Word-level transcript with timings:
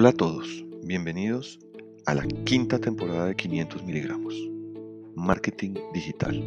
Hola 0.00 0.10
a 0.10 0.12
todos, 0.12 0.64
bienvenidos 0.84 1.58
a 2.06 2.14
la 2.14 2.24
quinta 2.44 2.78
temporada 2.78 3.26
de 3.26 3.34
500 3.34 3.82
miligramos, 3.82 4.32
Marketing 5.16 5.74
Digital, 5.92 6.40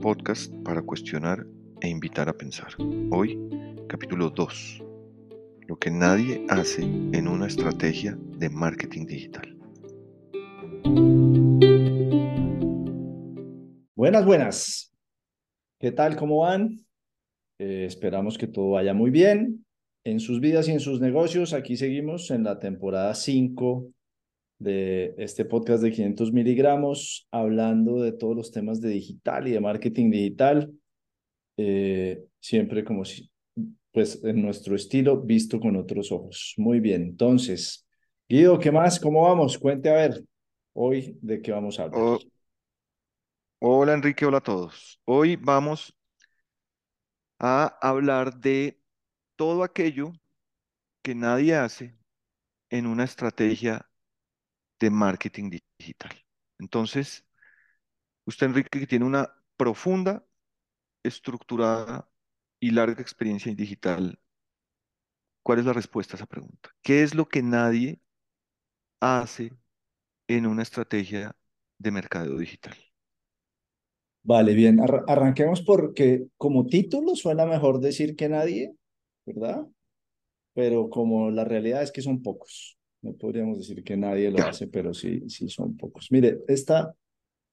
podcast 0.00 0.54
para 0.62 0.80
cuestionar 0.80 1.44
e 1.80 1.88
invitar 1.88 2.28
a 2.28 2.32
pensar. 2.32 2.68
Hoy, 3.10 3.36
capítulo 3.88 4.30
2, 4.30 4.80
lo 5.66 5.76
que 5.76 5.90
nadie 5.90 6.46
hace 6.48 6.82
en 6.82 7.26
una 7.26 7.48
estrategia 7.48 8.16
de 8.38 8.48
marketing 8.48 9.06
digital. 9.06 9.56
Buenas, 13.96 14.24
buenas. 14.24 14.94
¿Qué 15.80 15.90
tal? 15.90 16.14
¿Cómo 16.14 16.42
van? 16.42 16.78
Eh, 17.58 17.86
esperamos 17.88 18.38
que 18.38 18.46
todo 18.46 18.70
vaya 18.70 18.94
muy 18.94 19.10
bien 19.10 19.65
en 20.06 20.20
sus 20.20 20.40
vidas 20.40 20.68
y 20.68 20.72
en 20.72 20.78
sus 20.78 21.00
negocios. 21.00 21.52
Aquí 21.52 21.76
seguimos 21.76 22.30
en 22.30 22.44
la 22.44 22.60
temporada 22.60 23.12
5 23.12 23.88
de 24.58 25.14
este 25.18 25.44
podcast 25.44 25.82
de 25.82 25.90
500 25.90 26.32
miligramos, 26.32 27.26
hablando 27.32 28.00
de 28.00 28.12
todos 28.12 28.36
los 28.36 28.52
temas 28.52 28.80
de 28.80 28.90
digital 28.90 29.48
y 29.48 29.50
de 29.50 29.60
marketing 29.60 30.10
digital. 30.12 30.72
Eh, 31.56 32.22
siempre 32.38 32.84
como 32.84 33.04
si, 33.04 33.28
pues 33.90 34.22
en 34.22 34.42
nuestro 34.42 34.76
estilo, 34.76 35.20
visto 35.20 35.58
con 35.58 35.74
otros 35.74 36.12
ojos. 36.12 36.54
Muy 36.56 36.78
bien, 36.78 37.02
entonces, 37.02 37.84
Guido, 38.28 38.60
¿qué 38.60 38.70
más? 38.70 39.00
¿Cómo 39.00 39.22
vamos? 39.22 39.58
Cuente 39.58 39.90
a 39.90 39.94
ver 39.94 40.24
hoy 40.72 41.18
de 41.20 41.42
qué 41.42 41.50
vamos 41.50 41.80
a 41.80 41.84
hablar. 41.84 42.00
Oh, 42.00 42.18
hola 43.58 43.94
Enrique, 43.94 44.24
hola 44.24 44.38
a 44.38 44.42
todos. 44.42 45.00
Hoy 45.04 45.34
vamos 45.34 45.92
a 47.40 47.76
hablar 47.82 48.38
de 48.38 48.78
todo 49.36 49.62
aquello 49.64 50.12
que 51.02 51.14
nadie 51.14 51.56
hace 51.56 51.96
en 52.70 52.86
una 52.86 53.04
estrategia 53.04 53.90
de 54.80 54.90
marketing 54.90 55.50
digital. 55.78 56.12
Entonces, 56.58 57.26
usted, 58.26 58.46
Enrique, 58.46 58.78
que 58.80 58.86
tiene 58.86 59.04
una 59.04 59.32
profunda, 59.56 60.24
estructurada 61.04 62.10
y 62.60 62.70
larga 62.72 63.02
experiencia 63.02 63.50
en 63.50 63.56
digital, 63.56 64.20
¿cuál 65.42 65.60
es 65.60 65.64
la 65.64 65.72
respuesta 65.72 66.14
a 66.14 66.16
esa 66.18 66.26
pregunta? 66.26 66.70
¿Qué 66.82 67.02
es 67.02 67.14
lo 67.14 67.26
que 67.28 67.42
nadie 67.42 68.00
hace 69.00 69.56
en 70.28 70.46
una 70.46 70.62
estrategia 70.62 71.36
de 71.78 71.90
mercadeo 71.92 72.38
digital? 72.38 72.76
Vale, 74.22 74.54
bien, 74.54 74.80
arranquemos 75.06 75.62
porque 75.62 76.26
como 76.36 76.66
título 76.66 77.14
suena 77.14 77.46
mejor 77.46 77.78
decir 77.80 78.16
que 78.16 78.28
nadie, 78.28 78.74
¿verdad? 79.26 79.66
Pero 80.54 80.88
como 80.88 81.30
la 81.30 81.44
realidad 81.44 81.82
es 81.82 81.92
que 81.92 82.02
son 82.02 82.22
pocos. 82.22 82.78
No 83.02 83.12
podríamos 83.12 83.58
decir 83.58 83.84
que 83.84 83.96
nadie 83.96 84.30
lo 84.30 84.38
hace, 84.38 84.66
pero 84.68 84.94
sí, 84.94 85.28
sí 85.28 85.48
son 85.48 85.76
pocos. 85.76 86.08
Mire, 86.10 86.40
esta, 86.48 86.94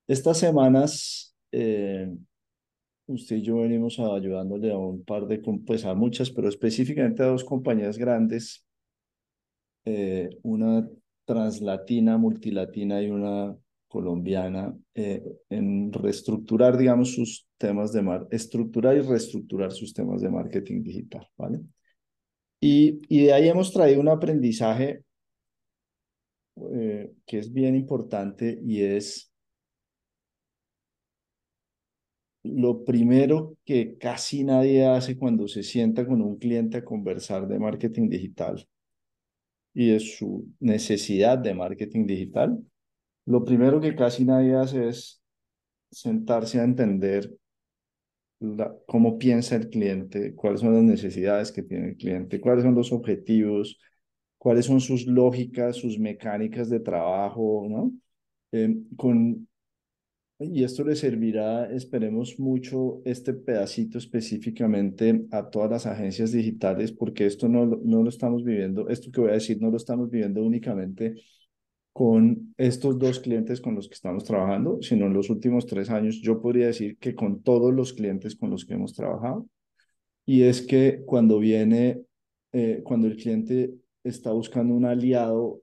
estas 0.08 0.38
semanas 0.38 1.36
eh, 1.52 2.10
usted 3.08 3.38
y 3.38 3.42
yo 3.42 3.58
venimos 3.58 4.00
ayudándole 4.00 4.72
a 4.72 4.78
un 4.78 5.04
par 5.04 5.28
de, 5.28 5.40
pues 5.66 5.86
a 5.86 5.94
muchas, 5.94 6.30
pero 6.32 6.48
específicamente 6.48 7.24
a 7.24 7.28
dos 7.28 7.44
compañías 7.44 7.98
grandes, 7.98 8.66
eh, 9.86 10.30
una 10.44 10.88
translatina, 11.26 12.18
multilatina 12.18 13.02
y 13.02 13.10
una 13.10 13.56
colombiana, 13.94 14.76
eh, 14.96 15.24
en 15.50 15.94
reestructurar, 15.94 16.78
digamos, 16.78 17.14
sus 17.14 17.48
temas 17.60 17.94
de 17.94 18.02
mar, 18.02 18.28
estructurar 18.32 18.98
y 18.98 19.02
reestructurar 19.02 19.72
sus 19.72 19.94
temas 19.94 20.20
de 20.22 20.30
marketing 20.32 20.82
digital, 20.82 21.30
¿vale? 21.38 21.60
Y, 22.60 23.02
y 23.08 23.26
de 23.26 23.34
ahí 23.34 23.50
hemos 23.50 23.72
traído 23.72 24.02
un 24.02 24.10
aprendizaje 24.10 25.04
eh, 26.56 27.12
que 27.28 27.38
es 27.38 27.54
bien 27.54 27.76
importante 27.76 28.60
y 28.66 28.82
es 28.82 29.32
lo 32.44 32.84
primero 32.84 33.58
que 33.64 33.98
casi 34.00 34.44
nadie 34.44 34.88
hace 34.88 35.18
cuando 35.18 35.48
se 35.48 35.62
sienta 35.62 36.06
con 36.08 36.22
un 36.22 36.38
cliente 36.38 36.78
a 36.78 36.84
conversar 36.84 37.48
de 37.48 37.60
marketing 37.60 38.10
digital 38.10 38.68
y 39.74 39.92
de 39.92 40.00
su 40.00 40.48
necesidad 40.60 41.38
de 41.38 41.54
marketing 41.54 42.06
digital, 42.06 42.60
lo 43.26 43.44
primero 43.44 43.80
que 43.80 43.96
casi 43.96 44.26
nadie 44.26 44.56
hace 44.56 44.90
es 44.90 45.22
sentarse 45.92 46.60
a 46.60 46.64
entender 46.64 47.32
cómo 48.86 49.18
piensa 49.18 49.56
el 49.56 49.70
cliente, 49.70 50.36
cuáles 50.36 50.62
son 50.62 50.74
las 50.74 50.84
necesidades 50.84 51.52
que 51.52 51.64
tiene 51.64 51.90
el 51.90 51.98
cliente, 51.98 52.42
cuáles 52.42 52.64
son 52.64 52.76
los 52.76 52.92
objetivos, 52.92 53.80
cuáles 54.38 54.66
son 54.66 54.82
sus 54.82 55.08
lógicas, 55.08 55.78
sus 55.78 55.98
mecánicas 55.98 56.70
de 56.70 56.80
trabajo, 56.80 57.66
¿no? 57.70 57.94
Eh, 58.52 58.76
con, 58.98 59.48
y 60.40 60.64
esto 60.64 60.84
le 60.84 60.96
servirá, 60.96 61.72
esperemos 61.72 62.38
mucho, 62.40 63.02
este 63.06 63.34
pedacito 63.34 63.98
específicamente 63.98 65.26
a 65.32 65.50
todas 65.50 65.70
las 65.72 65.86
agencias 65.86 66.32
digitales, 66.34 66.92
porque 66.92 67.26
esto 67.26 67.48
no, 67.48 67.66
no 67.66 68.04
lo 68.04 68.10
estamos 68.10 68.44
viviendo, 68.44 68.90
esto 68.90 69.12
que 69.12 69.22
voy 69.22 69.30
a 69.30 69.34
decir 69.34 69.62
no 69.62 69.72
lo 69.72 69.78
estamos 69.78 70.10
viviendo 70.10 70.44
únicamente 70.44 71.16
con 71.94 72.56
estos 72.58 72.98
dos 72.98 73.20
clientes 73.20 73.62
con 73.62 73.76
los 73.76 73.88
que 73.88 73.94
estamos 73.94 74.24
trabajando, 74.24 74.80
sino 74.82 75.06
en 75.06 75.14
los 75.14 75.30
últimos 75.30 75.68
tres 75.68 75.92
años, 75.92 76.20
yo 76.22 76.42
podría 76.42 76.68
decir 76.68 76.98
que 76.98 77.14
con 77.14 77.44
todos 77.44 77.72
los 77.74 77.94
clientes 77.94 78.36
con 78.36 78.50
los 78.50 78.66
que 78.66 78.74
hemos 78.74 78.94
trabajado. 78.94 79.48
Y 80.26 80.44
es 80.44 80.62
que 80.62 81.04
cuando 81.06 81.40
viene, 81.40 82.02
eh, 82.52 82.82
cuando 82.84 83.08
el 83.08 83.16
cliente 83.18 83.76
está 84.04 84.32
buscando 84.32 84.74
un 84.74 84.86
aliado 84.86 85.62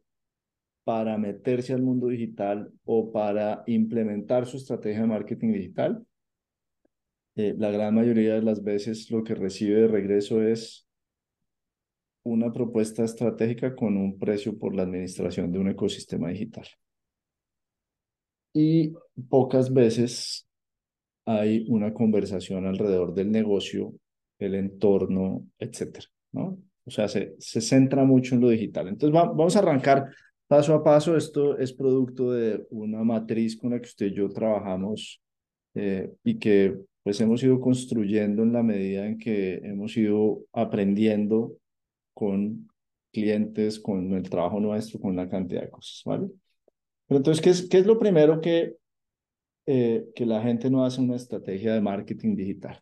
para 0.84 1.18
meterse 1.18 1.72
al 1.72 1.82
mundo 1.82 2.08
digital 2.08 2.72
o 2.84 3.10
para 3.10 3.64
implementar 3.66 4.46
su 4.46 4.56
estrategia 4.56 5.02
de 5.02 5.06
marketing 5.08 5.52
digital, 5.52 6.06
eh, 7.36 7.54
la 7.58 7.70
gran 7.70 7.94
mayoría 7.94 8.34
de 8.34 8.42
las 8.42 8.62
veces 8.62 9.10
lo 9.10 9.24
que 9.24 9.34
recibe 9.34 9.82
de 9.82 9.88
regreso 9.88 10.42
es 10.42 10.86
una 12.22 12.52
propuesta 12.52 13.04
estratégica 13.04 13.74
con 13.74 13.96
un 13.96 14.18
precio 14.18 14.58
por 14.58 14.74
la 14.74 14.82
administración 14.82 15.50
de 15.52 15.58
un 15.58 15.68
ecosistema 15.68 16.28
digital. 16.30 16.66
Y 18.52 18.92
pocas 19.28 19.72
veces 19.72 20.48
hay 21.24 21.64
una 21.68 21.94
conversación 21.94 22.66
alrededor 22.66 23.14
del 23.14 23.30
negocio, 23.30 23.94
el 24.38 24.54
entorno, 24.54 25.46
etcétera, 25.58 26.06
¿no? 26.32 26.58
O 26.84 26.90
sea, 26.90 27.08
se, 27.08 27.36
se 27.38 27.60
centra 27.60 28.04
mucho 28.04 28.34
en 28.34 28.40
lo 28.40 28.48
digital. 28.48 28.88
Entonces, 28.88 29.12
vamos 29.12 29.54
a 29.54 29.60
arrancar 29.60 30.10
paso 30.48 30.74
a 30.74 30.82
paso. 30.82 31.16
Esto 31.16 31.56
es 31.58 31.72
producto 31.72 32.32
de 32.32 32.66
una 32.70 33.04
matriz 33.04 33.56
con 33.56 33.70
la 33.70 33.80
que 33.80 33.86
usted 33.86 34.06
y 34.06 34.14
yo 34.14 34.28
trabajamos 34.30 35.22
eh, 35.74 36.10
y 36.24 36.38
que 36.38 36.76
pues 37.04 37.20
hemos 37.20 37.42
ido 37.42 37.60
construyendo 37.60 38.42
en 38.42 38.52
la 38.52 38.62
medida 38.62 39.06
en 39.06 39.18
que 39.18 39.54
hemos 39.62 39.96
ido 39.96 40.40
aprendiendo 40.52 41.56
con 42.20 42.68
clientes, 43.10 43.80
con 43.80 44.12
el 44.12 44.28
trabajo 44.28 44.60
nuestro, 44.60 45.00
con 45.00 45.12
una 45.12 45.26
cantidad 45.26 45.62
de 45.62 45.70
cosas, 45.70 46.02
¿vale? 46.04 46.28
Pero 47.06 47.16
entonces, 47.16 47.42
¿qué 47.42 47.48
es, 47.48 47.66
qué 47.66 47.78
es 47.78 47.86
lo 47.86 47.98
primero 47.98 48.42
que, 48.42 48.76
eh, 49.64 50.04
que 50.14 50.26
la 50.26 50.42
gente 50.42 50.68
no 50.68 50.84
hace 50.84 51.00
una 51.00 51.16
estrategia 51.16 51.72
de 51.72 51.80
marketing 51.80 52.36
digital? 52.36 52.78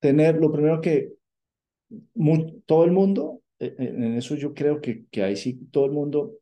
Tener, 0.00 0.36
lo 0.36 0.50
primero 0.50 0.80
que 0.80 1.12
todo 2.66 2.84
el 2.84 2.90
mundo, 2.90 3.40
eh, 3.60 3.76
eh, 3.78 3.94
en 3.94 4.14
eso 4.16 4.34
yo 4.34 4.52
creo 4.52 4.80
que, 4.80 5.04
que 5.12 5.22
ahí 5.22 5.36
sí 5.36 5.54
todo 5.70 5.86
el 5.86 5.92
mundo 5.92 6.40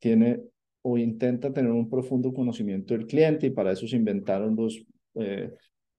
tiene 0.00 0.40
o 0.82 0.98
intenta 0.98 1.52
tener 1.52 1.70
un 1.70 1.88
profundo 1.88 2.34
conocimiento 2.34 2.94
del 2.94 3.06
cliente 3.06 3.46
y 3.46 3.50
para 3.50 3.70
eso 3.70 3.86
se 3.86 3.94
inventaron 3.94 4.56
los 4.56 4.84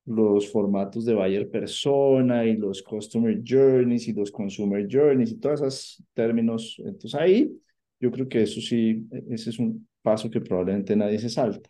los 0.06 0.52
formatos 0.52 1.06
de 1.06 1.14
buyer 1.14 1.50
persona 1.50 2.46
y 2.46 2.58
los 2.58 2.82
customer 2.84 3.42
journeys 3.46 4.08
y 4.08 4.14
los 4.14 4.32
consumer 4.32 4.88
journeys 4.90 5.32
y 5.32 5.40
todos 5.40 5.62
esos 5.62 6.04
términos. 6.14 6.76
Entonces 6.80 7.16
ahí 7.16 7.52
yo 8.00 8.12
creo 8.12 8.28
que 8.28 8.44
eso 8.44 8.60
sí, 8.60 9.08
ese 9.30 9.50
es 9.50 9.60
un 9.60 9.88
paso 10.02 10.30
que 10.30 10.42
probablemente 10.42 10.96
nadie 10.96 11.20
se 11.20 11.30
salta. 11.30 11.70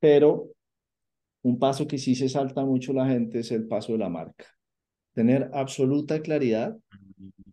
Pero 0.00 0.50
un 1.42 1.58
paso 1.58 1.86
que 1.86 1.98
sí 1.98 2.14
se 2.14 2.28
salta 2.28 2.64
mucho 2.64 2.92
la 2.92 3.06
gente 3.06 3.40
es 3.40 3.52
el 3.52 3.66
paso 3.66 3.92
de 3.92 3.98
la 3.98 4.08
marca. 4.08 4.46
Tener 5.12 5.50
absoluta 5.52 6.20
claridad 6.22 6.76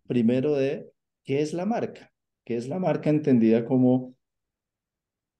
primero 0.06 0.54
de 0.54 0.86
qué 1.24 1.40
es 1.40 1.52
la 1.52 1.66
marca, 1.66 2.12
qué 2.44 2.56
es 2.56 2.68
la 2.68 2.78
marca 2.78 3.10
entendida 3.10 3.64
como 3.64 4.14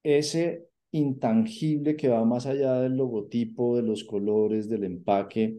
ese 0.03 0.66
intangible 0.97 1.97
que 1.97 2.09
va 2.09 2.25
más 2.25 2.47
allá 2.47 2.81
del 2.81 2.97
logotipo, 2.97 3.77
de 3.77 3.83
los 3.83 4.05
colores, 4.05 4.69
del 4.69 4.85
empaque. 4.85 5.59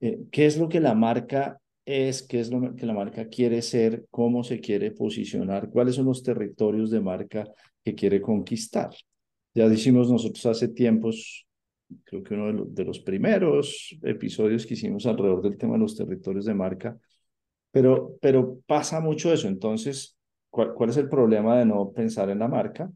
Eh, 0.00 0.20
¿Qué 0.30 0.46
es 0.46 0.58
lo 0.58 0.68
que 0.68 0.80
la 0.80 0.94
marca 0.94 1.60
es? 1.84 2.22
¿Qué 2.22 2.40
es 2.40 2.50
lo 2.50 2.74
que 2.74 2.86
la 2.86 2.94
marca 2.94 3.28
quiere 3.28 3.62
ser? 3.62 4.06
¿Cómo 4.10 4.44
se 4.44 4.60
quiere 4.60 4.90
posicionar? 4.90 5.70
¿Cuáles 5.70 5.96
son 5.96 6.06
los 6.06 6.22
territorios 6.22 6.90
de 6.90 7.00
marca 7.00 7.44
que 7.84 7.94
quiere 7.94 8.20
conquistar? 8.20 8.90
Ya 9.54 9.68
decimos 9.68 10.10
nosotros 10.10 10.44
hace 10.46 10.68
tiempos, 10.68 11.46
creo 12.04 12.22
que 12.22 12.34
uno 12.34 12.64
de, 12.66 12.84
los 12.84 13.00
primeros 13.00 13.96
episodios 14.02 14.66
que 14.66 14.74
hicimos 14.74 15.06
alrededor 15.06 15.42
del 15.42 15.56
tema 15.56 15.74
de 15.74 15.80
los 15.80 15.96
territorios 15.96 16.44
de 16.44 16.54
marca, 16.54 16.98
pero, 17.70 18.16
pero 18.20 18.60
pasa 18.66 19.00
mucho 19.00 19.32
eso. 19.32 19.48
Entonces, 19.48 20.16
¿cuál, 20.50 20.74
¿cuál 20.74 20.90
es 20.90 20.96
el 20.96 21.08
problema 21.08 21.58
de 21.58 21.66
no 21.66 21.92
pensar 21.92 22.30
en 22.30 22.40
la 22.40 22.48
marca? 22.48 22.90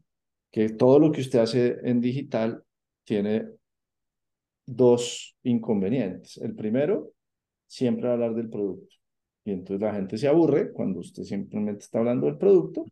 Que 0.51 0.69
todo 0.69 0.99
lo 0.99 1.11
que 1.11 1.21
usted 1.21 1.39
hace 1.39 1.77
en 1.83 2.01
digital 2.01 2.63
tiene 3.03 3.45
dos 4.65 5.35
inconvenientes. 5.43 6.37
El 6.37 6.55
primero, 6.55 7.11
siempre 7.67 8.09
hablar 8.09 8.35
del 8.35 8.49
producto. 8.49 8.95
Y 9.45 9.51
entonces 9.51 9.81
la 9.81 9.93
gente 9.93 10.17
se 10.17 10.27
aburre 10.27 10.71
cuando 10.71 10.99
usted 10.99 11.23
simplemente 11.23 11.83
está 11.83 11.99
hablando 11.99 12.27
del 12.27 12.37
producto 12.37 12.85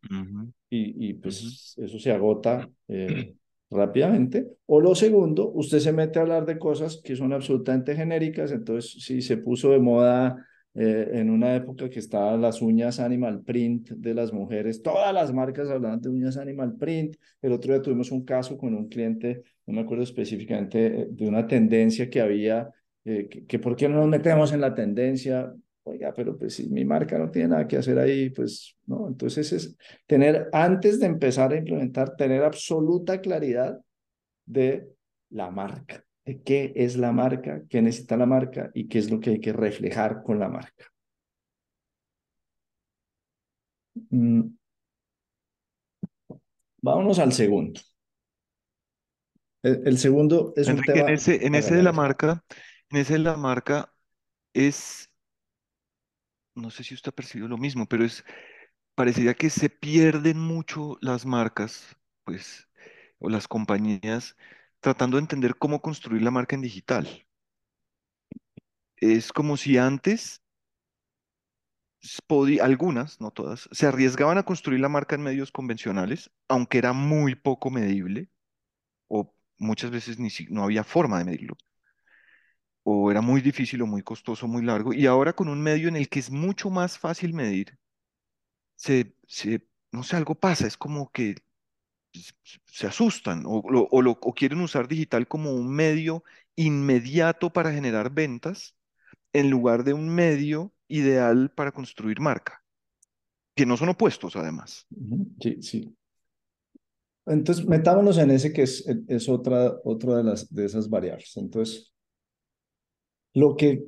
y, 0.70 1.10
y 1.10 1.14
pues 1.14 1.76
eso 1.78 2.00
se 2.00 2.12
agota 2.12 2.68
eh, 2.88 3.36
rápidamente. 3.70 4.48
O 4.66 4.80
lo 4.80 4.96
segundo, 4.96 5.52
usted 5.52 5.80
se 5.80 5.94
mete 5.94 6.20
a 6.20 6.24
hablar 6.24 6.46
de 6.46 6.58
cosas 6.58 7.02
que 7.04 7.16
son 7.16 7.34
absolutamente 7.34 7.96
genéricas, 7.96 8.52
entonces 8.52 9.04
si 9.04 9.22
se 9.22 9.38
puso 9.38 9.72
de 9.72 9.80
moda 9.80 10.48
eh, 10.80 11.10
en 11.14 11.32
una 11.32 11.56
época 11.56 11.90
que 11.90 11.98
estaban 11.98 12.40
las 12.40 12.62
uñas 12.62 13.00
animal 13.00 13.42
print 13.42 13.90
de 13.90 14.14
las 14.14 14.32
mujeres, 14.32 14.84
todas 14.84 15.12
las 15.12 15.34
marcas 15.34 15.68
hablaban 15.70 16.00
de 16.00 16.10
uñas 16.10 16.38
animal 16.38 16.76
print. 16.78 17.16
El 17.42 17.54
otro 17.54 17.74
día 17.74 17.82
tuvimos 17.82 18.12
un 18.12 18.24
caso 18.24 18.60
con 18.60 18.76
un 18.76 18.88
cliente, 18.88 19.42
no 19.66 19.74
me 19.74 19.82
acuerdo 19.82 20.04
específicamente, 20.04 20.86
eh, 20.86 21.08
de 21.10 21.28
una 21.28 21.48
tendencia 21.48 22.12
que 22.12 22.22
había, 22.22 22.70
eh, 23.06 23.28
que, 23.28 23.58
por 23.58 23.76
qué 23.76 23.90
no 23.90 23.96
nos 23.96 24.08
metemos 24.08 24.54
en 24.54 24.62
la 24.62 24.76
tendencia. 24.76 25.52
Oiga, 25.82 26.14
pero 26.14 26.38
pues 26.38 26.54
si 26.54 26.70
mi 26.70 26.86
marca 26.86 27.18
no 27.18 27.32
tiene 27.32 27.48
nada 27.48 27.68
que 27.68 27.78
hacer 27.78 27.98
ahí, 27.98 28.30
pues 28.30 28.78
no. 28.86 29.08
Entonces 29.08 29.52
es 29.54 29.76
tener, 30.06 30.48
antes 30.54 31.00
de 31.00 31.08
empezar 31.08 31.54
a 31.54 31.58
implementar, 31.58 32.16
tener 32.16 32.44
absoluta 32.44 33.20
claridad 33.20 33.80
de 34.46 34.90
la 35.32 35.50
marca, 35.50 36.06
qué 36.36 36.74
es 36.76 36.98
la 36.98 37.12
marca, 37.12 37.64
qué 37.70 37.82
necesita 37.82 38.18
la 38.18 38.26
marca 38.26 38.70
y 38.74 38.88
qué 38.88 39.00
es 39.00 39.10
lo 39.10 39.20
que 39.20 39.32
hay 39.32 39.40
que 39.40 39.54
reflejar 39.54 40.24
con 40.24 40.40
la 40.40 40.50
marca. 40.50 40.86
Mm, 44.12 44.42
vámonos 46.82 47.20
al 47.20 47.34
segundo. 47.34 47.80
El, 49.64 49.88
el, 49.88 49.98
segundo 49.98 50.54
es 50.56 50.68
un 50.68 50.74
Enrique, 50.74 50.92
en 50.92 50.98
tema, 50.98 51.12
ese, 51.12 51.46
en 51.46 51.56
ese 51.56 51.76
de 51.76 51.84
la 51.84 51.92
marca, 51.92 52.44
en 52.90 52.98
ese 53.00 53.14
de 53.14 53.20
la 53.20 53.38
marca 53.38 53.94
es, 54.54 55.10
no 56.56 56.70
sé 56.70 56.84
si 56.84 56.94
usted 56.94 57.10
ha 57.10 57.16
percibido 57.16 57.48
lo 57.48 57.58
mismo, 57.58 57.88
pero 57.88 58.06
es, 58.06 58.24
parecería 58.96 59.34
que 59.34 59.50
se 59.50 59.70
pierden 59.70 60.40
mucho 60.40 60.98
las 61.02 61.26
marcas, 61.26 61.96
pues, 62.24 62.68
o 63.20 63.30
las 63.30 63.48
compañías, 63.48 64.36
tratando 64.80 65.18
de 65.18 65.22
entender 65.22 65.56
cómo 65.58 65.82
construir 65.82 66.24
la 66.24 66.32
marca 66.32 66.56
en 66.56 66.62
digital. 66.64 67.08
Es 68.98 69.34
como 69.34 69.58
si 69.58 69.78
antes, 69.80 70.44
algunas, 72.62 73.20
no 73.22 73.32
todas, 73.32 73.70
se 73.72 73.86
arriesgaban 73.88 74.38
a 74.38 74.44
construir 74.44 74.80
la 74.80 74.90
marca 74.90 75.16
en 75.16 75.24
medios 75.24 75.52
convencionales, 75.52 76.32
aunque 76.48 76.78
era 76.78 76.94
muy 76.94 77.36
poco 77.36 77.70
medible, 77.70 78.30
o 79.10 79.34
muchas 79.60 79.92
veces 79.92 80.20
ni 80.20 80.30
no 80.50 80.64
había 80.64 80.84
forma 80.84 81.20
de 81.20 81.26
medirlo. 81.26 81.58
o 82.84 83.12
era 83.12 83.22
muy 83.22 83.42
difícil 83.42 83.82
o 83.84 83.86
muy 83.88 84.02
costoso, 84.02 84.48
muy 84.48 84.64
largo, 84.64 84.94
y 84.94 85.06
ahora 85.06 85.34
con 85.34 85.48
un 85.50 85.62
medio 85.62 85.88
en 85.90 85.96
el 85.96 86.10
que 86.10 86.20
es 86.20 86.32
mucho 86.32 86.70
más 86.72 86.98
fácil 86.98 87.34
medir, 87.34 87.78
se, 88.76 89.16
se, 89.28 89.68
no 89.92 90.04
sé, 90.04 90.16
algo 90.18 90.36
pasa, 90.36 90.68
es 90.68 90.78
como 90.78 91.12
que 91.12 91.36
se 92.12 92.88
asustan 92.88 93.44
o, 93.46 93.64
lo- 93.70 93.88
o, 93.92 94.34
quieren 94.34 94.62
usar 94.62 94.88
digital 94.88 95.28
como 95.28 95.52
un 95.52 95.70
medio 95.70 96.24
inmediato 96.56 97.52
para 97.52 97.72
generar 97.72 98.12
ventas 98.12 98.76
en 99.34 99.50
lugar 99.50 99.84
de 99.84 99.94
un 99.94 100.10
medio 100.10 100.74
ideal 100.88 101.52
para 101.52 101.72
construir 101.72 102.20
marca, 102.20 102.64
que 103.56 103.66
no 103.66 103.78
son 103.78 103.90
opuestos 103.90 104.36
además. 104.36 104.88
Sí, 105.42 105.62
sí. 105.62 105.98
Entonces, 107.26 107.66
metámonos 107.66 108.18
en 108.18 108.32
ese 108.32 108.54
que 108.54 108.64
es, 108.64 108.86
es 109.08 109.28
otra, 109.28 109.74
otra 109.84 110.18
de, 110.18 110.24
las, 110.24 110.54
de 110.54 110.66
esas 110.66 110.90
variables. 110.90 111.36
Entonces, 111.36 111.94
lo 113.34 113.56
que 113.56 113.86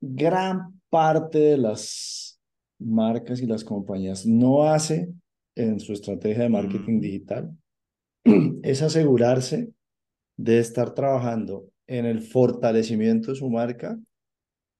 gran 0.00 0.80
parte 0.90 1.38
de 1.38 1.56
las 1.56 2.38
marcas 2.78 3.40
y 3.40 3.46
las 3.46 3.64
compañías 3.64 4.26
no 4.26 4.64
hace 4.64 5.12
en 5.56 5.80
su 5.80 5.92
estrategia 5.92 6.44
de 6.44 6.48
marketing 6.48 7.00
Ujú, 7.00 7.00
digital 7.00 7.56
es 8.62 8.82
asegurarse 8.82 9.72
de 10.36 10.58
estar 10.60 10.94
trabajando 10.94 11.68
en 11.86 12.06
el 12.06 12.22
fortalecimiento 12.22 13.32
de 13.32 13.38
su 13.38 13.50
marca 13.50 13.98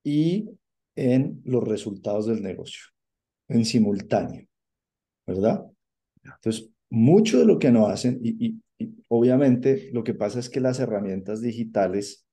y 0.05 0.51
en 0.97 1.41
los 1.45 1.67
resultados 1.67 2.27
del 2.27 2.43
negocio 2.43 2.85
en 3.49 3.65
simultáneo, 3.65 4.47
¿verdad? 5.27 5.67
Entonces, 6.25 6.71
mucho 6.91 7.39
de 7.39 7.47
lo 7.47 7.59
que 7.59 7.71
no 7.71 7.87
hacen, 7.89 8.21
y, 8.23 8.47
y, 8.49 8.63
y 8.79 8.95
obviamente 9.09 9.91
lo 9.93 10.05
que 10.05 10.15
pasa 10.15 10.41
es 10.41 10.51
que 10.51 10.61
las 10.61 10.81
herramientas 10.81 11.43
digitales 11.43 12.27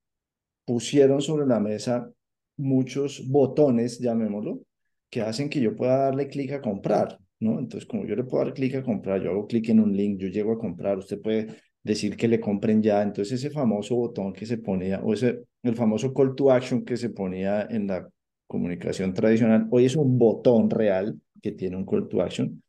pusieron 0.65 1.21
sobre 1.21 1.45
la 1.47 1.59
mesa 1.59 2.11
muchos 2.57 3.27
botones, 3.29 3.99
llamémoslo, 3.99 4.61
que 5.09 5.21
hacen 5.21 5.49
que 5.49 5.61
yo 5.61 5.75
pueda 5.75 5.97
darle 5.97 6.27
clic 6.29 6.51
a 6.53 6.61
comprar, 6.61 7.19
¿no? 7.39 7.59
Entonces, 7.59 7.87
como 7.87 8.05
yo 8.05 8.15
le 8.15 8.23
puedo 8.23 8.43
dar 8.43 8.53
clic 8.53 8.75
a 8.75 8.83
comprar, 8.83 9.21
yo 9.21 9.31
hago 9.31 9.47
clic 9.47 9.69
en 9.69 9.79
un 9.79 9.95
link, 9.95 10.19
yo 10.19 10.27
llego 10.27 10.53
a 10.53 10.59
comprar, 10.59 10.97
usted 10.97 11.21
puede 11.21 11.47
decir 11.83 12.17
que 12.17 12.27
le 12.27 12.39
compren 12.39 12.81
ya, 12.81 13.01
entonces 13.01 13.33
ese 13.43 13.49
famoso 13.49 13.95
botón 13.95 14.33
que 14.33 14.45
se 14.45 14.57
ponía, 14.57 14.99
o 15.03 15.13
ese, 15.13 15.43
el 15.63 15.75
famoso 15.75 16.13
call 16.13 16.35
to 16.35 16.51
action 16.51 16.83
que 16.83 16.97
se 16.97 17.09
ponía 17.09 17.67
en 17.69 17.87
la 17.87 18.07
comunicación 18.47 19.13
tradicional, 19.13 19.67
hoy 19.71 19.85
es 19.85 19.95
un 19.95 20.17
botón 20.17 20.69
real 20.69 21.19
que 21.41 21.51
tiene 21.51 21.77
un 21.77 21.85
call 21.85 22.07
to 22.07 22.21
action. 22.21 22.61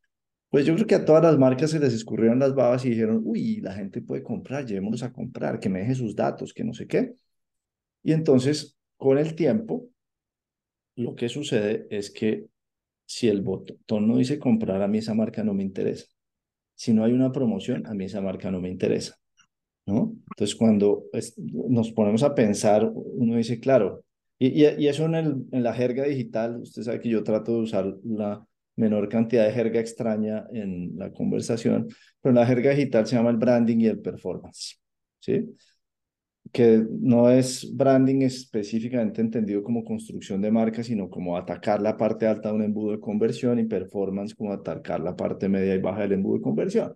Pues 0.49 0.65
yo 0.65 0.73
creo 0.75 0.87
que 0.87 0.95
a 0.95 1.05
todas 1.05 1.23
las 1.23 1.37
marcas 1.37 1.71
se 1.71 1.79
les 1.79 1.93
escurrieron 1.93 2.39
las 2.39 2.55
babas 2.55 2.83
y 2.85 2.89
dijeron, 2.89 3.21
uy, 3.23 3.61
la 3.61 3.73
gente 3.73 4.01
puede 4.01 4.23
comprar, 4.23 4.65
llevémoslos 4.65 5.03
a 5.03 5.13
comprar, 5.13 5.59
que 5.59 5.69
me 5.69 5.79
deje 5.79 5.95
sus 5.95 6.15
datos, 6.15 6.53
que 6.53 6.63
no 6.63 6.73
sé 6.73 6.87
qué. 6.87 7.13
Y 8.03 8.13
entonces, 8.13 8.77
con 8.97 9.17
el 9.17 9.35
tiempo, 9.35 9.89
lo 10.95 11.15
que 11.15 11.29
sucede 11.29 11.87
es 11.89 12.09
que 12.09 12.47
si 13.09 13.27
el 13.27 13.41
botón 13.41 14.07
no 14.07 14.17
dice 14.17 14.37
comprar, 14.37 14.83
a 14.83 14.87
mí 14.87 14.99
esa 14.99 15.15
marca 15.15 15.43
no 15.43 15.55
me 15.55 15.63
interesa. 15.63 16.05
Si 16.75 16.93
no 16.93 17.03
hay 17.03 17.11
una 17.11 17.31
promoción, 17.31 17.87
a 17.87 17.95
mí 17.95 18.05
esa 18.05 18.21
marca 18.21 18.51
no 18.51 18.61
me 18.61 18.69
interesa, 18.69 19.15
¿no? 19.87 20.15
Entonces, 20.29 20.55
cuando 20.55 21.05
es, 21.11 21.35
nos 21.37 21.91
ponemos 21.91 22.21
a 22.21 22.35
pensar, 22.35 22.87
uno 22.93 23.35
dice, 23.35 23.59
claro, 23.59 24.05
y 24.37 24.63
eso 24.87 25.05
en, 25.05 25.15
el, 25.15 25.45
en 25.51 25.63
la 25.63 25.73
jerga 25.73 26.03
digital, 26.03 26.61
usted 26.61 26.83
sabe 26.83 26.99
que 27.01 27.09
yo 27.09 27.23
trato 27.23 27.53
de 27.53 27.61
usar 27.61 27.95
la 28.03 28.45
menor 28.75 29.09
cantidad 29.09 29.45
de 29.45 29.53
jerga 29.53 29.79
extraña 29.79 30.45
en 30.53 30.95
la 30.95 31.11
conversación, 31.11 31.87
pero 32.21 32.29
en 32.31 32.35
la 32.35 32.45
jerga 32.45 32.69
digital 32.69 33.07
se 33.07 33.15
llama 33.15 33.31
el 33.31 33.37
branding 33.37 33.79
y 33.79 33.87
el 33.87 33.99
performance, 34.01 34.79
¿sí? 35.19 35.49
Que 36.51 36.83
no 36.89 37.29
es 37.29 37.75
branding 37.75 38.21
específicamente 38.21 39.21
entendido 39.21 39.63
como 39.63 39.83
construcción 39.83 40.41
de 40.41 40.51
marca, 40.51 40.83
sino 40.83 41.09
como 41.09 41.37
atacar 41.37 41.81
la 41.81 41.95
parte 41.95 42.25
alta 42.25 42.49
de 42.49 42.55
un 42.55 42.63
embudo 42.63 42.91
de 42.93 42.99
conversión 42.99 43.59
y 43.59 43.65
performance 43.65 44.33
como 44.33 44.51
atacar 44.51 44.99
la 44.99 45.15
parte 45.15 45.47
media 45.47 45.75
y 45.75 45.79
baja 45.79 46.01
del 46.01 46.13
embudo 46.13 46.37
de 46.37 46.41
conversión. 46.41 46.95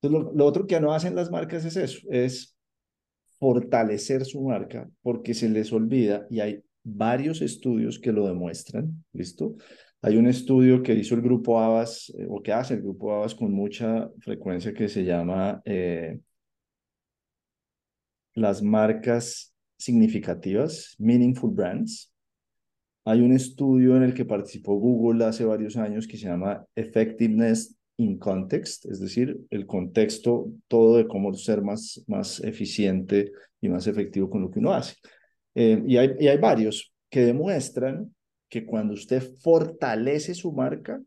Entonces, 0.00 0.34
lo, 0.34 0.44
otro 0.44 0.66
que 0.66 0.80
no 0.80 0.92
hacen 0.92 1.14
las 1.14 1.30
marcas 1.30 1.64
es 1.64 1.76
eso, 1.76 2.06
es 2.10 2.56
fortalecer 3.38 4.24
su 4.24 4.42
marca 4.42 4.88
porque 5.02 5.34
se 5.34 5.48
les 5.48 5.72
olvida 5.72 6.26
y 6.28 6.40
hay 6.40 6.62
varios 6.82 7.40
estudios 7.40 7.98
que 7.98 8.12
lo 8.12 8.26
demuestran, 8.26 9.04
¿listo? 9.12 9.56
Hay 10.02 10.16
un 10.16 10.26
estudio 10.26 10.82
que 10.82 10.94
hizo 10.94 11.14
el 11.14 11.22
grupo 11.22 11.60
Avas 11.60 12.12
eh, 12.18 12.26
o 12.28 12.42
que 12.42 12.52
hace 12.52 12.74
el 12.74 12.82
grupo 12.82 13.14
Avas 13.14 13.34
con 13.34 13.52
mucha 13.52 14.10
frecuencia 14.18 14.74
que 14.74 14.88
se 14.88 15.04
llama 15.04 15.62
eh, 15.64 16.18
las 18.34 18.62
marcas 18.62 19.54
significativas, 19.78 20.94
meaningful 20.98 21.50
brands. 21.50 22.12
Hay 23.04 23.20
un 23.20 23.32
estudio 23.32 23.96
en 23.96 24.04
el 24.04 24.14
que 24.14 24.24
participó 24.24 24.76
Google 24.76 25.24
hace 25.24 25.44
varios 25.44 25.76
años 25.76 26.06
que 26.06 26.16
se 26.16 26.26
llama 26.26 26.64
Effectiveness 26.76 27.76
in 27.96 28.18
Context, 28.18 28.86
es 28.86 29.00
decir, 29.00 29.38
el 29.50 29.66
contexto 29.66 30.52
todo 30.68 30.96
de 30.96 31.06
cómo 31.06 31.34
ser 31.34 31.62
más, 31.62 32.02
más 32.06 32.40
eficiente 32.40 33.32
y 33.60 33.68
más 33.68 33.86
efectivo 33.86 34.30
con 34.30 34.42
lo 34.42 34.50
que 34.50 34.60
uno 34.60 34.72
hace. 34.72 34.96
Eh, 35.54 35.82
y, 35.86 35.96
hay, 35.96 36.12
y 36.18 36.28
hay 36.28 36.38
varios 36.38 36.92
que 37.10 37.24
demuestran 37.24 38.14
que 38.48 38.64
cuando 38.64 38.94
usted 38.94 39.22
fortalece 39.40 40.34
su 40.34 40.52
marca, 40.52 41.00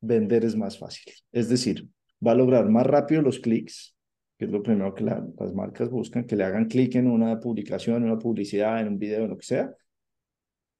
vender 0.00 0.44
es 0.44 0.56
más 0.56 0.78
fácil. 0.78 1.12
Es 1.32 1.48
decir, 1.48 1.88
va 2.24 2.32
a 2.32 2.36
lograr 2.36 2.68
más 2.68 2.86
rápido 2.86 3.22
los 3.22 3.38
clics, 3.38 3.93
que 4.36 4.46
es 4.46 4.50
lo 4.50 4.62
primero 4.62 4.94
que 4.94 5.04
la, 5.04 5.26
las 5.38 5.54
marcas 5.54 5.90
buscan, 5.90 6.24
que 6.24 6.36
le 6.36 6.44
hagan 6.44 6.66
clic 6.66 6.94
en 6.96 7.08
una 7.10 7.38
publicación, 7.38 7.96
en 8.02 8.10
una 8.10 8.18
publicidad, 8.18 8.80
en 8.80 8.88
un 8.88 8.98
video, 8.98 9.24
en 9.24 9.30
lo 9.30 9.36
que 9.36 9.46
sea. 9.46 9.74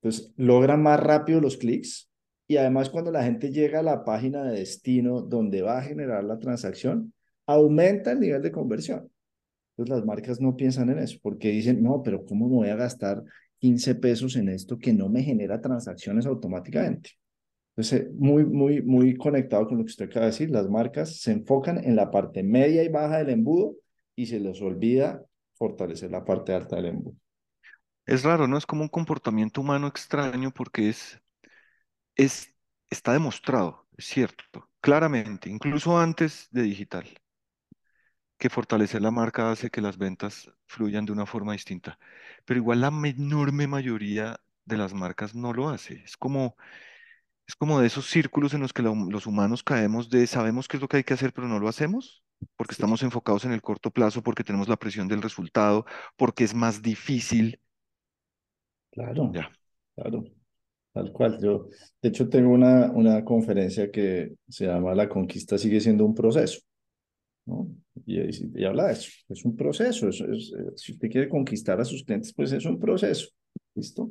Entonces, 0.03 0.33
logran 0.37 0.83
más 0.83 1.01
rápido 1.01 1.41
los 1.41 1.57
clics 1.57 2.11
y 2.47 2.57
además 2.57 2.91
cuando 2.91 3.11
la 3.11 3.25
gente 3.25 3.51
llega 3.51 3.81
a 3.81 3.83
la 3.83 4.05
página 4.05 4.45
de 4.45 4.59
destino 4.59 5.23
donde 5.23 5.63
va 5.63 5.79
a 5.79 5.83
generar 5.83 6.25
la 6.25 6.39
transacción, 6.39 7.15
aumenta 7.47 8.13
el 8.13 8.21
nivel 8.21 8.43
de 8.43 8.53
conversión. 8.53 9.11
Entonces, 9.77 9.97
las 9.97 10.05
marcas 10.05 10.41
no 10.41 10.57
piensan 10.57 10.91
en 10.91 10.99
eso 10.99 11.19
porque 11.23 11.51
dicen, 11.51 11.83
no, 11.83 12.03
pero 12.03 12.25
¿cómo 12.25 12.49
me 12.49 12.55
voy 12.57 12.69
a 12.69 12.77
gastar 12.77 13.23
15 13.59 13.95
pesos 13.97 14.37
en 14.37 14.51
esto 14.51 14.79
que 14.79 14.93
no 14.93 15.09
me 15.09 15.23
genera 15.23 15.61
transacciones 15.61 16.27
automáticamente? 16.27 17.11
Entonces, 17.77 18.13
muy, 18.15 18.45
muy, 18.45 18.83
muy 18.83 19.17
conectado 19.17 19.67
con 19.67 19.79
lo 19.79 19.85
que 19.85 19.91
usted 19.91 20.07
acaba 20.07 20.27
de 20.27 20.33
decir, 20.33 20.51
las 20.51 20.69
marcas 20.69 21.17
se 21.21 21.33
enfocan 21.33 21.83
en 21.85 21.97
la 21.97 22.11
parte 22.11 22.43
media 22.43 22.85
y 22.85 22.89
baja 22.89 23.19
del 23.19 23.31
embudo 23.31 23.75
y 24.15 24.27
se 24.27 24.39
les 24.39 24.63
olvida 24.63 25.25
fortalecer 25.55 26.11
la 26.11 26.25
parte 26.25 26.55
alta 26.55 26.77
del 26.77 26.87
embudo. 26.87 27.17
Es 28.07 28.23
raro, 28.23 28.47
¿no? 28.47 28.59
Es 28.59 28.67
como 28.67 28.83
un 28.83 28.89
comportamiento 28.89 29.61
humano 29.61 29.89
extraño 29.89 30.53
porque 30.53 30.89
es, 30.89 31.21
es, 32.17 32.55
está 32.91 33.13
demostrado, 33.13 33.89
es 33.97 34.07
cierto, 34.07 34.45
claramente, 34.81 35.51
incluso 35.51 35.99
antes 35.99 36.49
de 36.51 36.63
digital, 36.63 37.07
que 38.39 38.51
fortalecer 38.51 39.01
la 39.03 39.11
marca 39.11 39.51
hace 39.51 39.71
que 39.71 39.81
las 39.81 39.97
ventas 39.99 40.51
fluyan 40.67 41.07
de 41.07 41.13
una 41.13 41.27
forma 41.27 41.53
distinta. 41.53 41.99
Pero 42.45 42.59
igual 42.59 42.81
la 42.81 42.89
enorme 42.89 43.67
mayoría 43.67 44.41
de 44.65 44.77
las 44.77 44.93
marcas 44.95 45.35
no 45.35 45.53
lo 45.53 45.69
hace. 45.69 46.03
Es 46.05 46.17
como, 46.17 46.57
es 47.47 47.57
como 47.57 47.81
de 47.81 47.87
esos 47.87 48.07
círculos 48.11 48.55
en 48.55 48.61
los 48.63 48.73
que 48.73 48.83
la 48.83 48.95
los 49.11 49.27
humanos 49.27 49.63
caemos 49.63 50.09
de 50.11 50.27
sabemos 50.27 50.69
qué 50.69 50.77
es 50.79 50.81
lo 50.83 50.89
que 50.89 50.99
hay 50.99 51.05
que 51.05 51.15
hacer, 51.15 51.33
pero 51.33 51.49
no 51.49 51.59
lo 51.61 51.69
hacemos, 51.69 52.25
porque 52.57 52.73
estamos 52.73 53.03
enfocados 53.03 53.45
en 53.45 53.53
el 53.53 53.63
corto 53.63 53.91
plazo, 53.91 54.23
porque 54.23 54.45
tenemos 54.45 54.69
la 54.69 54.77
presión 54.77 55.09
del 55.09 55.23
resultado, 55.23 55.85
porque 56.17 56.45
es 56.45 56.55
más 56.55 56.83
difícil. 56.83 57.61
claro, 58.91 59.33
Ya. 59.33 59.51
claro, 59.95 60.25
tal 60.93 61.13
cual. 61.13 61.41
Yo, 61.43 61.69
de 62.03 62.11
hecho, 62.11 62.29
tengo 62.31 62.51
una, 62.53 62.91
una 62.93 63.25
conferencia 63.25 63.91
que 63.93 64.35
se 64.49 64.67
llama 64.67 64.95
La 64.95 65.09
conquista 65.09 65.59
sigue 65.59 65.81
siendo 65.81 66.05
un 66.07 66.15
proceso, 66.15 66.61
¿no? 67.47 67.69
Y, 68.07 68.21
y- 68.21 68.53
y 68.57 68.65
habla 68.67 68.89
de 68.89 68.95
eso. 68.95 69.11
Es 69.29 69.45
un 69.45 69.57
proceso. 69.57 70.09
es- 70.11 70.21
es- 70.23 70.53
eh, 70.59 70.73
si 70.77 70.93
usted 70.93 71.11
quiere 71.11 71.29
conquistar 71.31 71.81
a 71.81 71.85
sus 71.85 72.05
clientes, 72.05 72.33
pues 72.35 72.53
es 72.53 72.65
un 72.67 72.79
proceso. 72.81 73.29
¿Listo? 73.75 74.11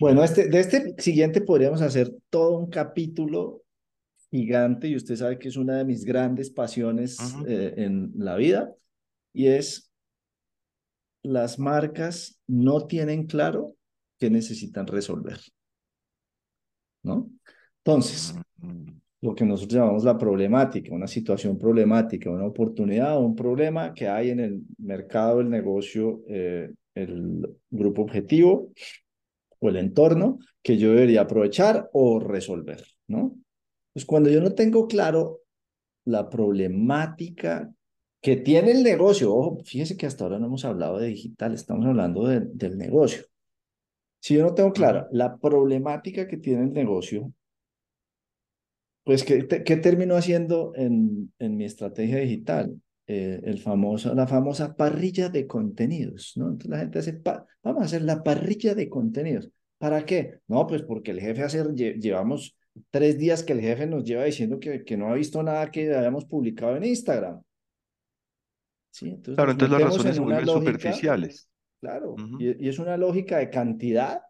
Bueno, 0.00 0.22
este, 0.22 0.48
de 0.48 0.60
este 0.60 0.94
siguiente 0.98 1.40
podríamos 1.40 1.82
hacer 1.82 2.14
todo 2.30 2.56
un 2.56 2.70
capítulo 2.70 3.62
gigante 4.30 4.86
y 4.86 4.94
usted 4.94 5.16
sabe 5.16 5.38
que 5.40 5.48
es 5.48 5.56
una 5.56 5.78
de 5.78 5.84
mis 5.84 6.04
grandes 6.04 6.50
pasiones 6.50 7.18
eh, 7.48 7.74
en 7.78 8.12
la 8.14 8.36
vida 8.36 8.72
y 9.32 9.48
es 9.48 9.92
las 11.24 11.58
marcas 11.58 12.40
no 12.46 12.86
tienen 12.86 13.26
claro 13.26 13.74
qué 14.20 14.30
necesitan 14.30 14.86
resolver, 14.86 15.40
¿no? 17.02 17.28
Entonces, 17.78 18.36
mm. 18.58 18.90
lo 19.22 19.34
que 19.34 19.44
nosotros 19.44 19.80
llamamos 19.80 20.04
la 20.04 20.16
problemática, 20.16 20.94
una 20.94 21.08
situación 21.08 21.58
problemática, 21.58 22.30
una 22.30 22.46
oportunidad 22.46 23.16
o 23.16 23.20
un 23.20 23.34
problema 23.34 23.92
que 23.94 24.06
hay 24.06 24.30
en 24.30 24.38
el 24.38 24.62
mercado, 24.78 25.40
el 25.40 25.50
negocio, 25.50 26.22
eh, 26.28 26.70
el 26.94 27.48
grupo 27.70 28.02
objetivo 28.02 28.72
o 29.60 29.68
el 29.68 29.76
entorno 29.76 30.38
que 30.62 30.78
yo 30.78 30.92
debería 30.92 31.22
aprovechar 31.22 31.88
o 31.92 32.20
resolver, 32.20 32.84
¿no? 33.08 33.36
Pues 33.92 34.04
cuando 34.04 34.30
yo 34.30 34.40
no 34.40 34.52
tengo 34.54 34.86
claro 34.86 35.40
la 36.04 36.28
problemática 36.30 37.72
que 38.20 38.36
tiene 38.36 38.72
el 38.72 38.82
negocio, 38.82 39.34
ojo, 39.34 39.58
fíjese 39.64 39.96
que 39.96 40.06
hasta 40.06 40.24
ahora 40.24 40.38
no 40.38 40.46
hemos 40.46 40.64
hablado 40.64 40.98
de 40.98 41.08
digital, 41.08 41.54
estamos 41.54 41.86
hablando 41.86 42.26
de- 42.26 42.40
del 42.52 42.76
negocio. 42.78 43.24
Si 44.20 44.34
yo 44.34 44.44
no 44.44 44.54
tengo 44.54 44.72
clara 44.72 45.08
la 45.12 45.38
problemática 45.38 46.28
que 46.28 46.36
tiene 46.36 46.64
el 46.64 46.72
negocio, 46.72 47.32
pues 49.04 49.24
¿qué, 49.24 49.42
te- 49.44 49.64
qué 49.64 49.76
termino 49.76 50.16
haciendo 50.16 50.72
en, 50.74 51.32
en 51.38 51.56
mi 51.56 51.64
estrategia 51.64 52.18
digital? 52.18 52.80
Eh, 53.10 53.40
el 53.44 53.58
famoso, 53.58 54.14
la 54.14 54.26
famosa 54.26 54.76
parrilla 54.76 55.30
de 55.30 55.46
contenidos, 55.46 56.34
¿no? 56.36 56.48
Entonces 56.48 56.70
la 56.70 56.78
gente 56.80 56.98
hace, 56.98 57.20
vamos 57.62 57.82
a 57.82 57.86
hacer 57.86 58.02
la 58.02 58.22
parrilla 58.22 58.74
de 58.74 58.88
contenidos. 58.90 59.50
¿Para 59.78 60.04
qué? 60.04 60.40
No, 60.46 60.66
pues 60.66 60.82
porque 60.82 61.12
el 61.12 61.20
jefe 61.20 61.42
hace, 61.42 61.64
lle- 61.64 61.98
llevamos 62.00 62.56
tres 62.90 63.18
días 63.18 63.42
que 63.42 63.54
el 63.54 63.60
jefe 63.60 63.86
nos 63.86 64.04
lleva 64.04 64.24
diciendo 64.24 64.60
que, 64.60 64.84
que 64.84 64.96
no 64.98 65.08
ha 65.08 65.14
visto 65.14 65.42
nada 65.42 65.70
que 65.70 65.94
hayamos 65.94 66.26
publicado 66.26 66.76
en 66.76 66.84
Instagram, 66.84 67.40
¿sí? 68.90 69.08
Entonces 69.10 69.36
Claro, 69.36 69.52
entonces 69.52 69.72
las 69.72 69.82
razones 69.82 70.16
en 70.16 70.16
se 70.16 70.20
vuelven 70.22 70.46
lógica, 70.46 70.90
superficiales. 70.90 71.48
claro, 71.80 72.16
y, 72.36 72.64
y 72.66 72.68
es 72.68 72.78
una 72.78 72.96
lógica 72.96 73.38
de 73.38 73.50
cantidad, 73.50 74.22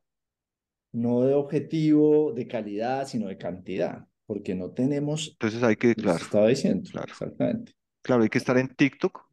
no 0.92 1.22
de 1.22 1.34
objetivo, 1.34 2.32
de 2.32 2.46
calidad, 2.46 3.06
sino 3.06 3.28
de 3.28 3.38
cantidad, 3.38 4.06
porque 4.26 4.54
no 4.54 4.70
tenemos, 4.72 5.30
Entonces 5.32 5.62
hay 5.62 5.76
que, 5.76 5.94
claro, 5.94 6.24
estaba 6.24 6.48
diciendo, 6.48 6.90
claro, 6.90 7.12
exactamente. 7.12 7.72
Claro, 8.02 8.22
hay 8.22 8.28
que 8.28 8.38
estar 8.38 8.58
en 8.58 8.68
TikTok 8.68 9.26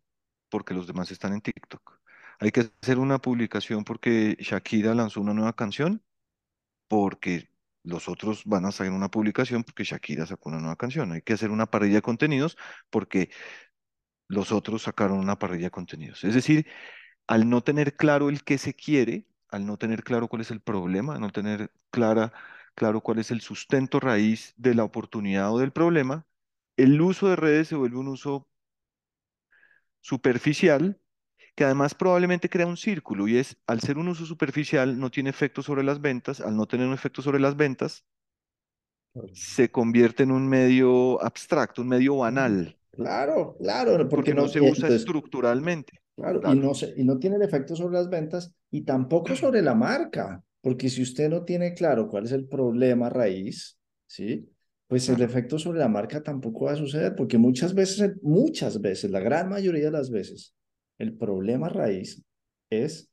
porque 0.50 0.74
los 0.74 0.88
demás 0.88 1.12
están 1.12 1.34
en 1.34 1.41
TikTok. 1.41 2.00
Hay 2.39 2.51
que 2.51 2.69
hacer 2.81 3.00
una 3.00 3.19
publicación 3.19 3.84
porque 3.84 4.38
Shakira 4.39 4.93
lanzó 4.95 5.22
una 5.22 5.34
nueva 5.34 5.53
canción, 5.53 6.03
porque 6.88 7.50
los 7.84 8.10
otros 8.10 8.43
van 8.45 8.65
a 8.65 8.72
sacar 8.72 8.93
una 8.93 9.10
publicación 9.10 9.63
porque 9.63 9.84
Shakira 9.84 10.25
sacó 10.25 10.50
una 10.50 10.60
nueva 10.60 10.75
canción. 10.75 11.12
Hay 11.12 11.22
que 11.22 11.34
hacer 11.34 11.51
una 11.51 11.67
parrilla 11.67 11.95
de 11.95 12.01
contenidos 12.01 12.57
porque 12.89 13.29
los 14.27 14.51
otros 14.51 14.84
sacaron 14.84 15.19
una 15.19 15.38
parrilla 15.39 15.65
de 15.65 15.72
contenidos. 15.72 16.24
Es 16.24 16.34
decir, 16.34 16.67
al 17.27 17.50
no 17.50 17.63
tener 17.63 17.95
claro 17.95 18.29
el 18.29 18.43
qué 18.43 18.57
se 18.57 18.74
quiere, 18.75 19.27
al 19.50 19.65
no 19.65 19.77
tener 19.77 20.03
claro 20.03 20.27
cuál 20.27 20.41
es 20.41 20.51
el 20.51 20.62
problema, 20.62 21.15
al 21.15 21.22
no 21.22 21.31
tener 21.31 21.72
clara, 21.91 22.34
claro 22.75 23.01
cuál 23.01 23.19
es 23.19 23.31
el 23.31 23.41
sustento 23.41 24.00
raíz 24.00 24.53
de 24.57 24.75
la 24.75 24.84
oportunidad 24.84 25.53
o 25.53 25.60
del 25.60 25.72
problema, 25.72 26.25
el 26.77 27.01
uso 27.01 27.29
de 27.29 27.36
redes 27.38 27.67
se 27.69 27.75
vuelve 27.75 27.98
un 27.98 28.10
uso 28.10 28.50
superficial 30.09 31.00
que 31.55 31.65
además 31.65 31.95
probablemente 31.95 32.50
crea 32.50 32.67
un 32.67 32.77
círculo 32.77 33.27
y 33.27 33.38
es, 33.38 33.57
al 33.67 33.81
ser 33.81 33.97
un 34.00 34.09
uso 34.09 34.25
superficial, 34.25 35.00
no 35.00 35.12
tiene 35.12 35.29
efecto 35.31 35.62
sobre 35.63 35.83
las 35.83 36.01
ventas, 36.01 36.41
al 36.41 36.55
no 36.57 36.67
tener 36.67 36.88
un 36.88 36.93
efecto 36.95 37.21
sobre 37.21 37.39
las 37.41 37.57
ventas, 37.57 38.05
se 39.33 39.69
convierte 39.71 40.24
en 40.24 40.31
un 40.31 40.47
medio 40.47 41.21
abstracto, 41.24 41.81
un 41.83 41.89
medio 41.89 42.17
banal, 42.17 42.75
Claro, 42.91 43.57
claro, 43.59 44.07
porque 44.09 44.09
porque 44.09 44.33
no 44.33 44.47
no, 44.47 44.47
se 44.47 44.62
usa 44.62 44.88
entonces, 44.88 44.89
estructuralmente. 44.89 46.01
claro, 46.15 46.41
y 46.45 46.59
no, 46.59 46.74
se, 46.74 46.93
y 46.97 47.03
no 47.03 47.19
tiene 47.19 47.38
el 47.38 47.43
efecto 47.43 47.75
sobre 47.75 47.95
las 47.95 48.09
ventas 48.09 48.53
y 48.71 48.83
tampoco 48.83 49.35
sobre 49.35 49.62
la 49.62 49.75
marca, 49.75 50.43
porque 50.62 50.89
si 50.89 51.01
usted 51.03 51.29
no 51.29 51.43
tiene 51.45 51.74
claro 51.74 52.07
cuál 52.07 52.25
es 52.25 52.31
el 52.31 52.47
problema 52.47 53.09
raíz, 53.09 53.77
¿sí? 54.07 54.50
Pues 54.88 55.10
el 55.10 55.22
efecto 55.22 55.58
sobre 55.58 55.80
la 55.80 55.88
marca 55.88 56.22
tampoco 56.22 56.65
va 56.65 56.74
a 56.74 56.77
suceder, 56.77 57.15
porque 57.15 57.38
muchas 57.38 57.74
veces, 57.74 58.13
muchas 58.22 58.80
veces, 58.80 59.10
la 59.10 59.20
gran 59.20 59.50
mayoría 59.50 59.86
de 59.86 59.92
las 59.92 60.12
veces, 60.12 60.54
el 61.00 61.18
problema 61.18 61.70
raíz 61.70 62.24
es 62.70 63.10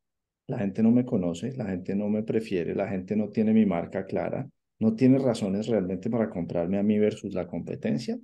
la 0.48 0.58
gente 0.58 0.82
no 0.82 0.90
me 0.90 1.04
conoce, 1.04 1.56
la 1.56 1.66
gente 1.66 1.94
no 1.94 2.08
me 2.08 2.22
prefiere, 2.22 2.74
la 2.74 2.88
gente 2.88 3.16
no 3.16 3.30
tiene 3.30 3.54
mi 3.54 3.64
marca 3.64 4.04
clara, 4.04 4.48
no 4.80 4.94
tiene 4.94 5.18
razones 5.18 5.66
realmente 5.68 6.10
para 6.10 6.28
comprarme 6.28 6.78
a 6.78 6.82
mí 6.82 6.98
versus 6.98 7.32
la 7.32 7.46
competencia. 7.46 8.18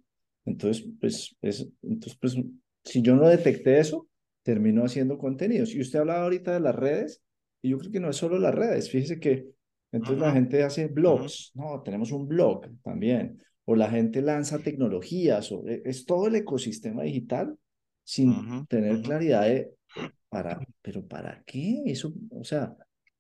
Entonces, 0.44 0.86
pues, 1.00 1.36
es, 1.40 1.68
entonces, 1.82 2.18
pues, 2.20 2.36
si 2.84 3.02
yo 3.02 3.16
no 3.16 3.28
detecté 3.28 3.78
eso, 3.78 4.08
termino 4.42 4.84
haciendo 4.84 5.18
contenidos. 5.18 5.74
Y 5.74 5.80
usted 5.80 6.00
hablaba 6.00 6.24
ahorita 6.24 6.52
de 6.52 6.60
las 6.60 6.74
redes, 6.74 7.22
y 7.62 7.70
yo 7.70 7.78
creo 7.78 7.92
que 7.92 8.00
no 8.00 8.10
es 8.10 8.16
solo 8.16 8.38
las 8.38 8.54
redes. 8.54 8.90
Fíjese 8.90 9.20
que 9.20 9.46
entonces 9.92 10.20
la 10.20 10.32
gente 10.32 10.62
hace 10.62 10.86
blogs, 10.88 11.52
no, 11.54 11.82
tenemos 11.82 12.12
un 12.12 12.28
blog 12.28 12.66
también, 12.82 13.40
o 13.64 13.74
la 13.76 13.90
gente 13.90 14.22
lanza 14.22 14.62
tecnologías, 14.62 15.50
o 15.52 15.66
e- 15.68 15.82
es 15.84 16.04
todo 16.06 16.26
el 16.28 16.36
ecosistema 16.36 17.02
digital 17.02 17.56
sin 18.04 18.56
tener 18.68 19.00
claridad 19.02 19.42
de, 19.44 19.72
para, 20.28 20.66
pero 20.82 21.06
¿para 21.06 21.42
qué? 21.46 21.82
Eso, 21.86 22.12
o 22.30 22.44
sea, 22.44 22.76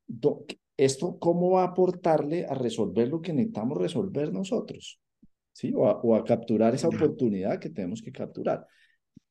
do- 0.06 0.44
¿esto 0.76 1.18
cómo 1.18 1.50
va 1.52 1.62
a 1.62 1.68
aportarle 1.68 2.46
a 2.46 2.54
resolver 2.54 3.08
lo 3.08 3.20
que 3.20 3.32
necesitamos 3.32 3.78
resolver 3.78 4.32
nosotros? 4.32 5.00
¿sí? 5.52 5.72
O 5.74 5.86
a, 5.86 6.00
o 6.02 6.14
a 6.14 6.24
capturar 6.24 6.74
esa 6.74 6.88
oportunidad 6.88 7.58
que 7.58 7.70
tenemos 7.70 8.02
que 8.02 8.12
capturar. 8.12 8.66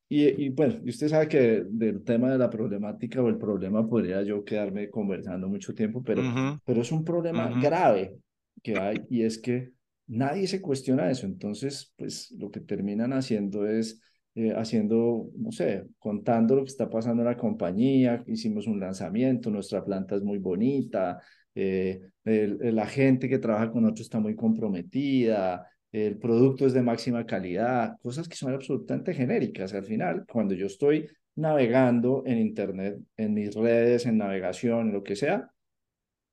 Y, 0.09 0.45
y 0.45 0.49
bueno, 0.49 0.75
y 0.85 0.89
usted 0.89 1.09
sabe 1.09 1.27
que 1.27 1.63
del 1.69 2.03
tema 2.03 2.31
de 2.31 2.37
la 2.37 2.49
problemática 2.49 3.21
o 3.21 3.27
el 3.29 3.37
problema 3.37 3.87
podría 3.87 4.21
yo 4.23 4.43
quedarme 4.45 4.89
conversando 4.89 5.49
mucho 5.49 5.73
tiempo, 5.75 6.01
pero, 6.03 6.23
Ujú, 6.23 6.59
pero 6.65 6.81
es 6.81 6.91
un 6.91 7.03
problema 7.03 7.49
ujú, 7.51 7.59
grave 7.59 8.17
que 8.63 8.77
hay 8.79 9.05
y 9.09 9.23
es 9.23 9.37
que 9.37 9.73
nadie 10.07 10.47
se 10.47 10.61
cuestiona 10.61 11.11
eso. 11.11 11.25
Entonces, 11.25 11.93
pues 11.97 12.31
lo 12.39 12.49
que 12.51 12.61
terminan 12.61 13.11
haciendo 13.13 13.67
es 13.67 14.01
eh, 14.35 14.53
haciendo, 14.55 15.29
no 15.37 15.51
sé, 15.51 15.85
contando 15.99 16.55
lo 16.55 16.63
que 16.63 16.69
está 16.71 16.89
pasando 16.89 17.23
en 17.23 17.27
la 17.29 17.37
compañía, 17.37 18.23
hicimos 18.27 18.67
un 18.67 18.79
lanzamiento, 18.79 19.49
nuestra 19.49 19.83
planta 19.83 20.15
es 20.15 20.21
muy 20.23 20.37
bonita, 20.37 21.19
eh, 21.55 22.01
el- 22.23 22.75
la 22.75 22.85
gente 22.87 23.27
que 23.29 23.39
trabaja 23.39 23.71
con 23.71 23.81
nosotros 23.83 24.05
está 24.07 24.19
muy 24.19 24.35
comprometida, 24.35 25.65
el 25.91 26.17
producto 26.17 26.65
es 26.65 26.73
de 26.73 26.81
máxima 26.81 27.25
calidad, 27.25 27.97
cosas 28.01 28.27
que 28.27 28.35
son 28.35 28.53
absolutamente 28.53 29.13
genéricas. 29.13 29.73
Al 29.73 29.83
final, 29.83 30.25
cuando 30.31 30.53
yo 30.53 30.65
estoy 30.65 31.07
navegando 31.35 32.23
en 32.25 32.39
Internet, 32.39 32.99
en 33.15 33.33
mis 33.33 33.55
redes, 33.55 34.05
en 34.05 34.17
navegación, 34.17 34.87
en 34.87 34.93
lo 34.93 35.03
que 35.03 35.15
sea, 35.15 35.49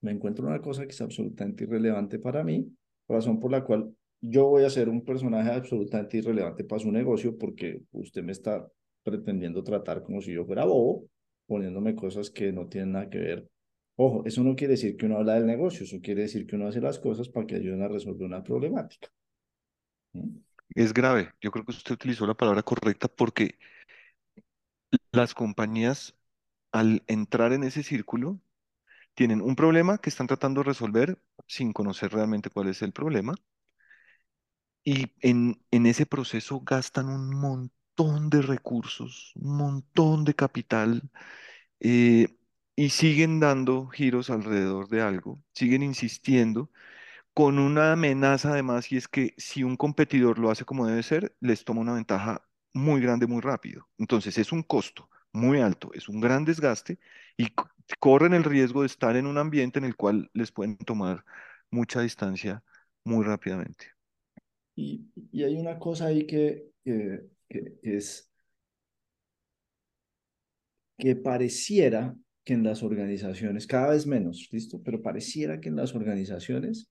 me 0.00 0.12
encuentro 0.12 0.46
una 0.46 0.60
cosa 0.60 0.84
que 0.84 0.92
es 0.92 1.00
absolutamente 1.00 1.64
irrelevante 1.64 2.18
para 2.18 2.42
mí, 2.44 2.66
razón 3.08 3.40
por 3.40 3.50
la 3.50 3.64
cual 3.64 3.94
yo 4.20 4.48
voy 4.48 4.64
a 4.64 4.70
ser 4.70 4.88
un 4.88 5.04
personaje 5.04 5.50
absolutamente 5.50 6.18
irrelevante 6.18 6.64
para 6.64 6.80
su 6.80 6.90
negocio 6.90 7.36
porque 7.36 7.82
usted 7.92 8.22
me 8.22 8.32
está 8.32 8.66
pretendiendo 9.02 9.62
tratar 9.62 10.02
como 10.02 10.20
si 10.20 10.32
yo 10.32 10.44
fuera 10.44 10.64
bobo, 10.64 11.06
poniéndome 11.46 11.94
cosas 11.94 12.30
que 12.30 12.52
no 12.52 12.66
tienen 12.66 12.92
nada 12.92 13.10
que 13.10 13.18
ver 13.18 13.48
Ojo, 13.96 14.24
eso 14.26 14.42
no 14.42 14.56
quiere 14.56 14.72
decir 14.72 14.96
que 14.96 15.06
uno 15.06 15.18
habla 15.18 15.34
del 15.34 15.46
negocio, 15.46 15.84
eso 15.84 16.00
quiere 16.02 16.22
decir 16.22 16.46
que 16.46 16.56
uno 16.56 16.66
hace 16.66 16.80
las 16.80 16.98
cosas 16.98 17.28
para 17.28 17.46
que 17.46 17.54
ayuden 17.54 17.82
a 17.82 17.88
resolver 17.88 18.26
una 18.26 18.42
problemática. 18.42 19.08
Es 20.74 20.92
grave. 20.94 21.32
Yo 21.40 21.50
creo 21.50 21.64
que 21.64 21.72
usted 21.72 21.94
utilizó 21.94 22.26
la 22.26 22.34
palabra 22.34 22.62
correcta 22.62 23.08
porque 23.08 23.58
las 25.12 25.32
compañías, 25.34 26.14
al 26.72 27.04
entrar 27.08 27.52
en 27.52 27.64
ese 27.64 27.82
círculo, 27.82 28.40
tienen 29.14 29.42
un 29.42 29.56
problema 29.56 29.98
que 29.98 30.10
están 30.10 30.26
tratando 30.28 30.62
de 30.62 30.66
resolver 30.68 31.20
sin 31.48 31.72
conocer 31.74 32.12
realmente 32.12 32.50
cuál 32.50 32.68
es 32.68 32.82
el 32.82 32.92
problema. 32.92 33.34
Y 34.84 35.12
en, 35.20 35.60
en 35.70 35.86
ese 35.86 36.06
proceso 36.06 36.60
gastan 36.60 37.08
un 37.08 37.30
montón 37.40 38.28
de 38.30 38.42
recursos, 38.42 39.32
un 39.36 39.56
montón 39.56 40.24
de 40.24 40.34
capital 40.34 41.02
eh, 41.80 42.28
y 42.76 42.90
siguen 42.90 43.40
dando 43.40 43.88
giros 43.88 44.30
alrededor 44.30 44.88
de 44.88 45.02
algo, 45.02 45.42
siguen 45.54 45.82
insistiendo 45.84 46.70
con 47.34 47.58
una 47.58 47.92
amenaza 47.92 48.52
además, 48.52 48.90
y 48.92 48.96
es 48.96 49.08
que 49.08 49.34
si 49.38 49.64
un 49.64 49.76
competidor 49.76 50.38
lo 50.38 50.50
hace 50.50 50.64
como 50.64 50.86
debe 50.86 51.02
ser, 51.02 51.36
les 51.40 51.64
toma 51.64 51.80
una 51.82 51.94
ventaja 51.94 52.46
muy 52.72 53.00
grande 53.00 53.26
muy 53.26 53.40
rápido. 53.42 53.88
Entonces 53.98 54.38
es 54.38 54.52
un 54.52 54.62
costo 54.62 55.10
muy 55.32 55.60
alto, 55.60 55.90
es 55.94 56.08
un 56.08 56.20
gran 56.20 56.44
desgaste 56.44 56.98
y 57.36 57.48
corren 58.00 58.34
el 58.34 58.44
riesgo 58.44 58.82
de 58.82 58.86
estar 58.86 59.16
en 59.16 59.26
un 59.26 59.38
ambiente 59.38 59.78
en 59.78 59.84
el 59.84 59.96
cual 59.96 60.30
les 60.34 60.52
pueden 60.52 60.76
tomar 60.78 61.24
mucha 61.70 62.00
distancia 62.02 62.62
muy 63.04 63.24
rápidamente. 63.24 63.86
Y, 64.76 65.06
y 65.32 65.42
hay 65.44 65.56
una 65.56 65.78
cosa 65.78 66.06
ahí 66.06 66.26
que, 66.26 66.70
que, 66.84 67.28
que 67.48 67.78
es 67.82 68.30
que 70.98 71.16
pareciera 71.16 72.16
que 72.44 72.54
en 72.54 72.62
las 72.64 72.82
organizaciones, 72.82 73.66
cada 73.66 73.90
vez 73.90 74.06
menos, 74.06 74.48
¿listo? 74.52 74.82
Pero 74.82 75.02
pareciera 75.02 75.60
que 75.60 75.68
en 75.68 75.76
las 75.76 75.94
organizaciones 75.94 76.90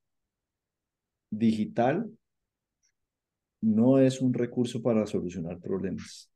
digital 1.39 2.09
no 3.61 3.99
es 3.99 4.21
un 4.21 4.33
recurso 4.33 4.81
para 4.81 5.05
solucionar 5.07 5.59
problemas. 5.59 6.29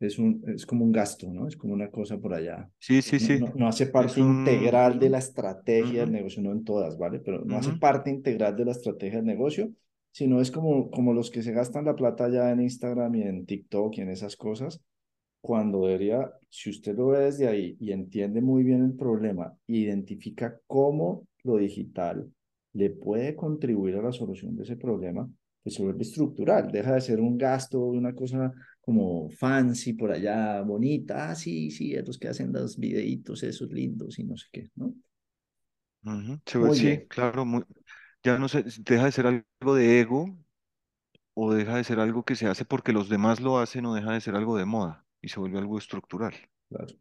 Es, 0.00 0.18
un, 0.18 0.42
es 0.48 0.66
como 0.66 0.84
un 0.84 0.92
gasto, 0.92 1.28
¿no? 1.30 1.48
Es 1.48 1.56
como 1.56 1.74
una 1.74 1.90
cosa 1.90 2.18
por 2.18 2.34
allá. 2.34 2.70
Sí, 2.78 3.02
sí, 3.02 3.18
sí. 3.20 3.40
no, 3.40 3.52
no 3.56 3.68
hace 3.68 3.86
parte 3.88 4.20
un... 4.20 4.22
integral 4.22 4.98
de 5.00 5.10
la 5.10 5.18
estrategia 5.18 6.02
del 6.02 6.12
ujú, 6.12 6.12
negocio, 6.12 6.42
no 6.42 6.52
en 6.52 6.64
todas, 6.64 6.98
¿vale? 6.98 7.20
Pero 7.20 7.44
no 7.44 7.56
hace 7.58 7.72
ujú, 7.72 7.72
parte 7.74 8.10
integral 8.10 8.56
de 8.56 8.64
la 8.66 8.72
estrategia 8.72 9.18
del 9.18 9.26
negocio, 9.26 9.70
sino 10.12 10.40
es 10.40 10.50
como, 10.50 10.90
como 10.90 11.14
los 11.14 11.30
que 11.30 11.42
se 11.42 11.52
gastan 11.52 11.86
la 11.86 11.96
plata 11.96 12.28
ya 12.30 12.50
en 12.52 12.62
Instagram 12.62 13.14
y 13.16 13.22
en 13.24 13.46
TikTok 13.46 13.96
y 13.98 14.02
en 14.02 14.10
esas 14.10 14.36
cosas, 14.36 14.80
cuando 15.40 15.86
debería, 15.86 16.32
si 16.50 16.70
usted 16.70 16.96
lo 16.96 17.08
ve 17.08 17.20
desde 17.26 17.48
ahí 17.48 17.76
y 17.80 17.92
entiende 17.92 18.40
muy 18.42 18.64
bien 18.64 18.84
el 18.84 18.94
problema, 18.96 19.56
identifica 19.68 20.58
cómo 20.66 21.26
lo 21.44 21.56
digital 21.58 22.30
le 22.76 22.90
puede 22.90 23.36
contribuir 23.36 23.96
a 23.96 24.02
la 24.02 24.12
solución 24.12 24.56
de 24.56 24.64
ese 24.64 24.76
problema, 24.76 25.28
pues 25.62 25.74
se 25.76 25.82
vuelve 25.82 26.02
estructural, 26.02 26.70
deja 26.70 26.94
de 26.94 27.00
ser 27.00 27.20
un 27.20 27.36
gasto, 27.38 27.80
una 27.86 28.14
cosa 28.14 28.52
como 28.80 29.28
fancy 29.30 29.94
por 29.94 30.12
allá, 30.12 30.62
bonita, 30.62 31.30
ah, 31.30 31.34
sí, 31.34 31.70
sí, 31.70 31.94
es 31.94 32.06
los 32.06 32.18
que 32.18 32.28
hacen 32.28 32.52
los 32.52 32.78
videitos 32.78 33.42
esos 33.42 33.70
lindos 33.72 34.18
y 34.18 34.24
no 34.24 34.36
sé 34.36 34.46
qué, 34.52 34.70
¿no? 34.76 34.94
Se 36.46 36.70
Sí, 36.72 37.06
claro, 37.08 37.44
muy- 37.44 37.64
ya 38.22 38.38
no 38.38 38.48
sé, 38.48 38.64
deja 38.80 39.04
de 39.06 39.12
ser 39.12 39.26
algo 39.26 39.74
de 39.74 40.00
ego 40.00 40.38
o 41.34 41.52
deja 41.54 41.76
de 41.76 41.84
ser 41.84 42.00
algo 42.00 42.24
que 42.24 42.36
se 42.36 42.48
hace 42.48 42.64
porque 42.64 42.92
los 42.92 43.08
demás 43.08 43.40
lo 43.40 43.58
hacen 43.58 43.86
o 43.86 43.94
deja 43.94 44.12
de 44.12 44.20
ser 44.20 44.34
algo 44.36 44.56
de 44.58 44.64
moda 44.66 45.06
y 45.22 45.28
se 45.28 45.40
vuelve 45.40 45.58
algo 45.58 45.78
estructural. 45.78 46.34
claro. 46.68 46.96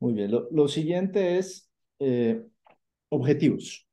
Muy 0.00 0.12
bien, 0.14 0.30
lo, 0.30 0.48
lo 0.52 0.68
siguiente 0.68 1.38
es 1.38 1.70
eh, 1.98 2.44
objetivos, 3.10 3.87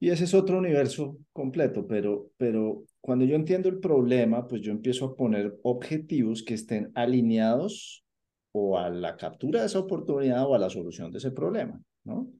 Y 0.00 0.10
ese 0.10 0.24
es 0.24 0.34
otro 0.34 0.58
universo 0.58 1.18
completo, 1.32 1.86
pero, 1.86 2.30
pero 2.36 2.84
cuando 3.00 3.24
yo 3.24 3.34
entiendo 3.34 3.68
el 3.68 3.80
problema, 3.80 4.46
pues 4.46 4.62
yo 4.62 4.70
empiezo 4.70 5.06
a 5.06 5.16
poner 5.16 5.58
objetivos 5.62 6.42
que 6.44 6.54
estén 6.54 6.92
alineados 6.94 8.04
o 8.52 8.78
a 8.78 8.90
la 8.90 9.16
captura 9.16 9.60
de 9.60 9.66
esa 9.66 9.80
oportunidad 9.80 10.46
o 10.46 10.54
a 10.54 10.58
la 10.58 10.70
solución 10.70 11.10
de 11.10 11.18
ese 11.18 11.32
problema, 11.32 11.80
¿no? 12.04 12.30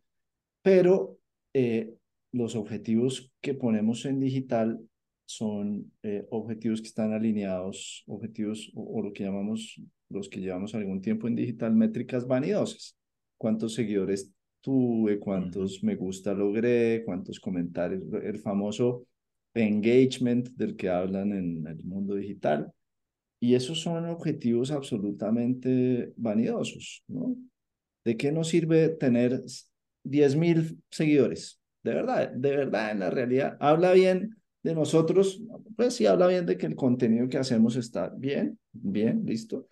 Pero 0.62 1.18
eh, 1.52 1.94
los 2.33 2.54
objetivos 2.54 3.33
que 3.40 3.54
ponemos 3.54 4.04
en 4.04 4.20
digital 4.20 4.81
son 5.24 5.92
eh, 6.02 6.26
objetivos 6.31 6.81
que 6.81 6.88
están 6.88 7.12
alineados, 7.12 8.04
objetivos 8.07 8.70
o, 8.74 8.98
o 8.98 9.02
lo 9.02 9.12
que 9.12 9.24
llamamos, 9.24 9.83
los 10.09 10.28
que 10.28 10.40
llevamos 10.40 10.74
algún 10.74 11.02
tiempo 11.02 11.26
en 11.26 11.35
digital, 11.35 11.74
métricas 11.74 12.26
vanidosas. 12.26 12.96
¿Cuántos 13.37 13.74
seguidores 13.74 14.33
tuve? 14.61 15.18
¿Cuántos 15.18 15.83
me 15.83 15.97
gusta 15.97 16.35
logré? 16.35 17.03
¿Cuántos 17.05 17.40
comentarios? 17.40 18.03
El 18.23 18.38
famoso 18.38 19.07
engagement 19.55 20.49
del 20.51 20.77
que 20.77 20.88
hablan 20.88 21.33
en 21.33 21.66
el 21.66 21.85
mundo 21.85 22.14
digital. 22.14 22.73
Y 23.40 23.55
esos 23.55 23.81
son 23.81 24.07
objetivos 24.07 24.71
absolutamente 24.71 26.12
vanidosos, 26.16 27.05
¿no? 27.07 27.37
¿De 28.05 28.16
qué 28.16 28.33
nos 28.33 28.49
sirve 28.49 28.88
tener 28.88 29.42
10.000 30.03 30.83
seguidores? 30.90 31.61
De 31.83 31.94
verdad, 31.94 32.31
de 32.33 32.57
verdad, 32.57 32.90
en 32.90 33.01
la 33.01 33.11
realidad, 33.11 33.57
habla 33.61 33.92
bien 33.92 34.37
de 34.62 34.75
nosotros, 34.75 35.40
pues 35.77 35.94
sí, 35.94 36.07
habla 36.07 36.27
bien 36.27 36.47
de 36.47 36.57
que 36.59 36.66
el 36.66 36.75
contenido 36.75 37.29
que 37.29 37.38
hacemos 37.38 37.77
está 37.77 38.09
bien, 38.16 38.59
bien, 38.73 39.25
listo. 39.25 39.68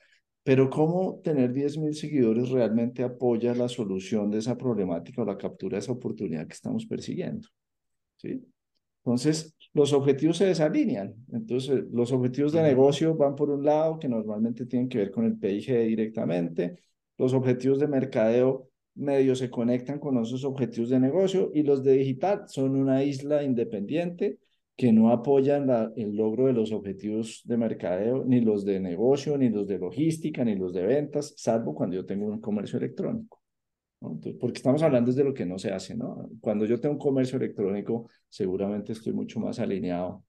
Pero 0.46 0.70
¿cómo 0.70 1.18
tener 1.24 1.52
10.000 1.52 1.92
seguidores 1.92 2.50
realmente 2.50 3.02
apoya 3.02 3.52
la 3.52 3.68
solución 3.68 4.30
de 4.30 4.38
esa 4.38 4.56
problemática 4.56 5.22
o 5.22 5.24
la 5.24 5.36
captura 5.36 5.74
de 5.74 5.80
esa 5.80 5.90
oportunidad 5.90 6.46
que 6.46 6.52
estamos 6.52 6.86
persiguiendo? 6.86 7.48
¿Sí? 8.14 8.46
Entonces, 9.04 9.56
los 9.72 9.92
objetivos 9.92 10.36
se 10.36 10.46
desalinean. 10.46 11.16
Entonces, 11.32 11.86
los 11.90 12.12
objetivos 12.12 12.52
de 12.52 12.62
negocio 12.62 13.16
van 13.16 13.34
por 13.34 13.50
un 13.50 13.64
lado, 13.64 13.98
que 13.98 14.08
normalmente 14.08 14.66
tienen 14.66 14.88
que 14.88 14.98
ver 14.98 15.10
con 15.10 15.24
el 15.24 15.36
PIG 15.36 15.84
directamente. 15.88 16.78
Los 17.18 17.34
objetivos 17.34 17.80
de 17.80 17.88
mercadeo 17.88 18.70
medio 18.94 19.34
se 19.34 19.50
conectan 19.50 19.98
con 19.98 20.16
esos 20.22 20.44
objetivos 20.44 20.90
de 20.90 21.00
negocio 21.00 21.50
y 21.54 21.64
los 21.64 21.82
de 21.82 21.94
digital 21.94 22.44
son 22.46 22.76
una 22.76 23.02
isla 23.02 23.42
independiente 23.42 24.38
que 24.76 24.92
no 24.92 25.10
apoyan 25.10 25.66
la, 25.66 25.92
el 25.96 26.14
logro 26.14 26.46
de 26.46 26.52
los 26.52 26.70
objetivos 26.70 27.42
de 27.44 27.56
mercadeo, 27.56 28.24
ni 28.26 28.40
los 28.42 28.64
de 28.64 28.78
negocio, 28.78 29.38
ni 29.38 29.48
los 29.48 29.66
de 29.66 29.78
logística, 29.78 30.44
ni 30.44 30.54
los 30.54 30.72
de 30.74 30.84
ventas, 30.84 31.32
salvo 31.36 31.74
cuando 31.74 31.96
yo 31.96 32.04
tengo 32.04 32.26
un 32.26 32.40
comercio 32.40 32.78
electrónico. 32.78 33.40
porque 34.40 34.58
estamos 34.58 34.82
hablando 34.82 35.12
de 35.12 35.24
lo 35.24 35.32
que 35.32 35.46
no 35.46 35.58
se 35.58 35.72
hace, 35.72 35.96
¿no? 35.96 36.28
Cuando 36.40 36.66
yo 36.66 36.78
tengo 36.78 36.94
un 36.94 37.00
comercio 37.00 37.38
electrónico, 37.38 38.10
seguramente 38.28 38.92
estoy 38.92 39.12
mucho 39.14 39.40
más 39.40 39.58
alineado 39.58 40.24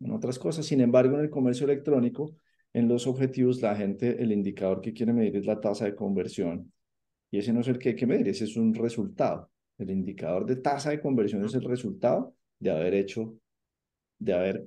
en 0.00 0.12
otras 0.12 0.38
cosas. 0.38 0.66
Sin 0.66 0.80
embargo, 0.82 1.16
en 1.16 1.22
el 1.22 1.30
comercio 1.30 1.64
electrónico, 1.64 2.36
en 2.74 2.88
los 2.88 3.06
objetivos, 3.06 3.62
la 3.62 3.74
gente, 3.74 4.22
el 4.22 4.32
indicador 4.32 4.82
que 4.82 4.92
quiere 4.92 5.14
medir 5.14 5.36
es 5.36 5.46
la 5.46 5.58
tasa 5.60 5.86
de 5.86 5.94
conversión. 5.94 6.70
Y 7.30 7.38
ese 7.38 7.52
no 7.52 7.60
es 7.60 7.68
el 7.68 7.78
que 7.78 7.90
hay 7.90 7.96
que 7.96 8.06
medir, 8.06 8.28
ese 8.28 8.44
es 8.44 8.56
un 8.56 8.74
resultado. 8.74 9.50
El 9.78 9.90
indicador 9.90 10.44
de 10.44 10.56
tasa 10.56 10.90
de 10.90 11.00
conversión 11.00 11.44
es 11.44 11.54
el 11.54 11.62
resultado 11.64 12.34
de 12.58 12.70
haber 12.70 12.94
hecho, 12.94 13.34
de 14.18 14.32
haber 14.32 14.66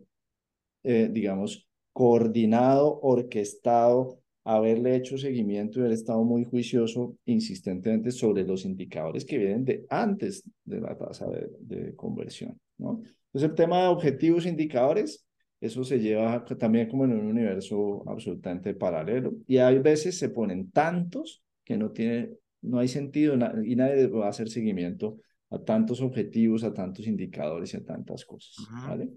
eh, 0.83 1.09
digamos, 1.11 1.67
coordinado, 1.91 2.99
orquestado, 3.01 4.21
haberle 4.45 4.95
hecho 4.95 5.17
seguimiento 5.17 5.79
y 5.79 5.81
haber 5.81 5.93
estado 5.93 6.23
muy 6.23 6.45
juicioso 6.45 7.17
insistentemente 7.25 8.11
sobre 8.11 8.45
los 8.45 8.63
indicadores 8.63 9.25
que 9.25 9.37
vienen 9.37 9.65
de 9.65 9.85
antes 9.89 10.43
de 10.63 10.79
la 10.79 10.97
tasa 10.97 11.27
de, 11.27 11.49
de 11.59 11.95
conversión, 11.95 12.57
¿no? 12.77 13.01
Entonces, 13.25 13.49
el 13.49 13.55
tema 13.55 13.83
de 13.83 13.87
objetivos, 13.89 14.45
indicadores, 14.45 15.25
eso 15.59 15.83
se 15.83 15.99
lleva 15.99 16.45
también 16.57 16.87
como 16.87 17.03
en 17.03 17.11
un 17.11 17.27
universo 17.27 18.01
absolutamente 18.07 18.73
paralelo. 18.73 19.33
Y 19.45 19.57
hay 19.57 19.77
veces 19.79 20.17
se 20.17 20.29
ponen 20.29 20.71
tantos 20.71 21.43
que 21.65 21.77
no 21.77 21.91
tiene, 21.91 22.31
no 22.61 22.79
hay 22.79 22.87
sentido 22.87 23.35
y 23.63 23.75
nadie 23.75 24.07
va 24.07 24.27
a 24.27 24.29
hacer 24.29 24.49
seguimiento 24.49 25.17
a 25.51 25.59
tantos 25.59 26.01
objetivos, 26.01 26.63
a 26.63 26.73
tantos 26.73 27.07
indicadores 27.07 27.73
y 27.73 27.77
a 27.77 27.83
tantas 27.85 28.25
cosas, 28.25 28.55
¿vale? 28.87 29.09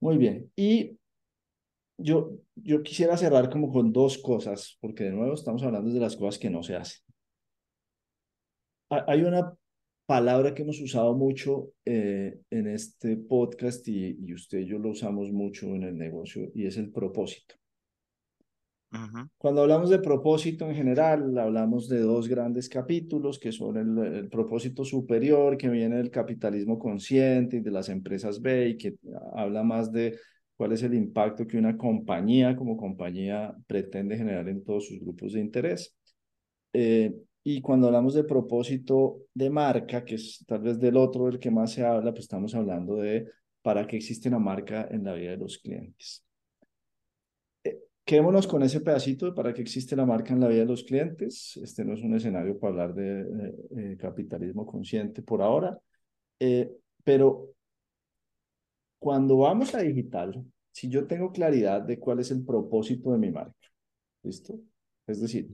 Muy 0.00 0.16
bien. 0.18 0.50
Y 0.56 0.98
yo, 1.98 2.38
yo 2.56 2.82
quisiera 2.82 3.16
cerrar 3.16 3.48
como 3.48 3.70
con 3.72 3.92
dos 3.92 4.18
cosas, 4.18 4.76
porque 4.80 5.04
de 5.04 5.12
nuevo 5.12 5.34
estamos 5.34 5.62
hablando 5.62 5.90
de 5.92 6.00
las 6.00 6.16
cosas 6.16 6.38
que 6.40 6.50
no 6.50 6.62
se 6.62 6.74
hacen. 6.74 7.02
Ha- 8.90 9.04
Hay 9.06 9.22
una 9.22 9.54
palabra 10.06 10.52
que 10.54 10.62
hemos 10.62 10.80
usado 10.80 11.14
mucho 11.14 11.70
eh, 11.84 12.40
en 12.50 12.66
este 12.66 13.16
podcast 13.16 13.86
y, 13.88 14.16
y 14.20 14.34
usted 14.34 14.58
y 14.58 14.66
yo 14.66 14.78
lo 14.78 14.90
usamos 14.90 15.30
mucho 15.30 15.66
en 15.74 15.84
el 15.84 15.96
negocio 15.96 16.50
y 16.54 16.66
es 16.66 16.76
el 16.76 16.90
propósito. 16.90 17.54
Cuando 19.38 19.62
hablamos 19.62 19.88
de 19.90 19.98
propósito 19.98 20.68
en 20.68 20.74
general, 20.74 21.36
hablamos 21.38 21.88
de 21.88 22.00
dos 22.00 22.28
grandes 22.28 22.68
capítulos 22.68 23.38
que 23.38 23.50
son 23.50 23.76
el, 23.76 24.14
el 24.14 24.28
propósito 24.28 24.84
superior, 24.84 25.56
que 25.56 25.68
viene 25.68 25.96
del 25.96 26.10
capitalismo 26.10 26.78
consciente 26.78 27.56
y 27.56 27.60
de 27.60 27.70
las 27.70 27.88
empresas 27.88 28.40
B 28.40 28.68
y 28.68 28.76
que 28.76 28.96
habla 29.34 29.62
más 29.62 29.90
de 29.90 30.18
cuál 30.56 30.72
es 30.72 30.82
el 30.82 30.94
impacto 30.94 31.46
que 31.46 31.58
una 31.58 31.76
compañía 31.76 32.54
como 32.54 32.76
compañía 32.76 33.54
pretende 33.66 34.16
generar 34.16 34.48
en 34.48 34.62
todos 34.62 34.86
sus 34.86 35.00
grupos 35.00 35.32
de 35.32 35.40
interés. 35.40 35.96
Eh, 36.72 37.14
y 37.44 37.60
cuando 37.60 37.88
hablamos 37.88 38.14
de 38.14 38.24
propósito 38.24 39.22
de 39.34 39.50
marca, 39.50 40.04
que 40.04 40.14
es 40.14 40.44
tal 40.46 40.60
vez 40.60 40.78
del 40.78 40.96
otro 40.96 41.26
del 41.26 41.38
que 41.38 41.50
más 41.50 41.72
se 41.72 41.84
habla, 41.84 42.12
pues 42.12 42.24
estamos 42.24 42.54
hablando 42.54 42.96
de 42.96 43.26
para 43.62 43.86
qué 43.86 43.96
existe 43.96 44.28
una 44.28 44.38
marca 44.38 44.86
en 44.90 45.04
la 45.04 45.14
vida 45.14 45.32
de 45.32 45.38
los 45.38 45.58
clientes. 45.58 46.24
Eh, 48.02 48.04
quedémonos 48.04 48.46
con 48.46 48.62
ese 48.62 48.80
pedacito 48.80 49.26
de 49.26 49.32
para 49.32 49.52
qué 49.52 49.62
existe 49.62 49.96
la 49.96 50.06
marca 50.06 50.32
en 50.32 50.40
la 50.40 50.48
vida 50.48 50.60
de 50.60 50.66
los 50.66 50.84
clientes. 50.84 51.56
Este 51.62 51.84
no 51.84 51.94
es 51.94 52.02
un 52.02 52.14
escenario 52.14 52.58
para 52.58 52.70
hablar 52.72 52.94
de, 52.94 53.24
de, 53.70 53.96
capitalismo 53.96 54.66
consciente 54.66 55.22
por 55.22 55.42
ahora, 55.42 55.78
eh, 56.38 56.70
pero 57.04 57.54
cuando 58.98 59.38
vamos 59.38 59.74
a 59.74 59.80
digital, 59.80 60.44
si 60.72 60.88
yo 60.88 61.06
tengo 61.06 61.32
claridad 61.32 61.82
de 61.82 61.98
cuál 61.98 62.20
es 62.20 62.30
el 62.30 62.44
propósito 62.44 63.12
de 63.12 63.18
mi 63.18 63.30
marca, 63.30 63.68
¿listo? 64.22 64.58
Es 65.06 65.20
decir, 65.20 65.48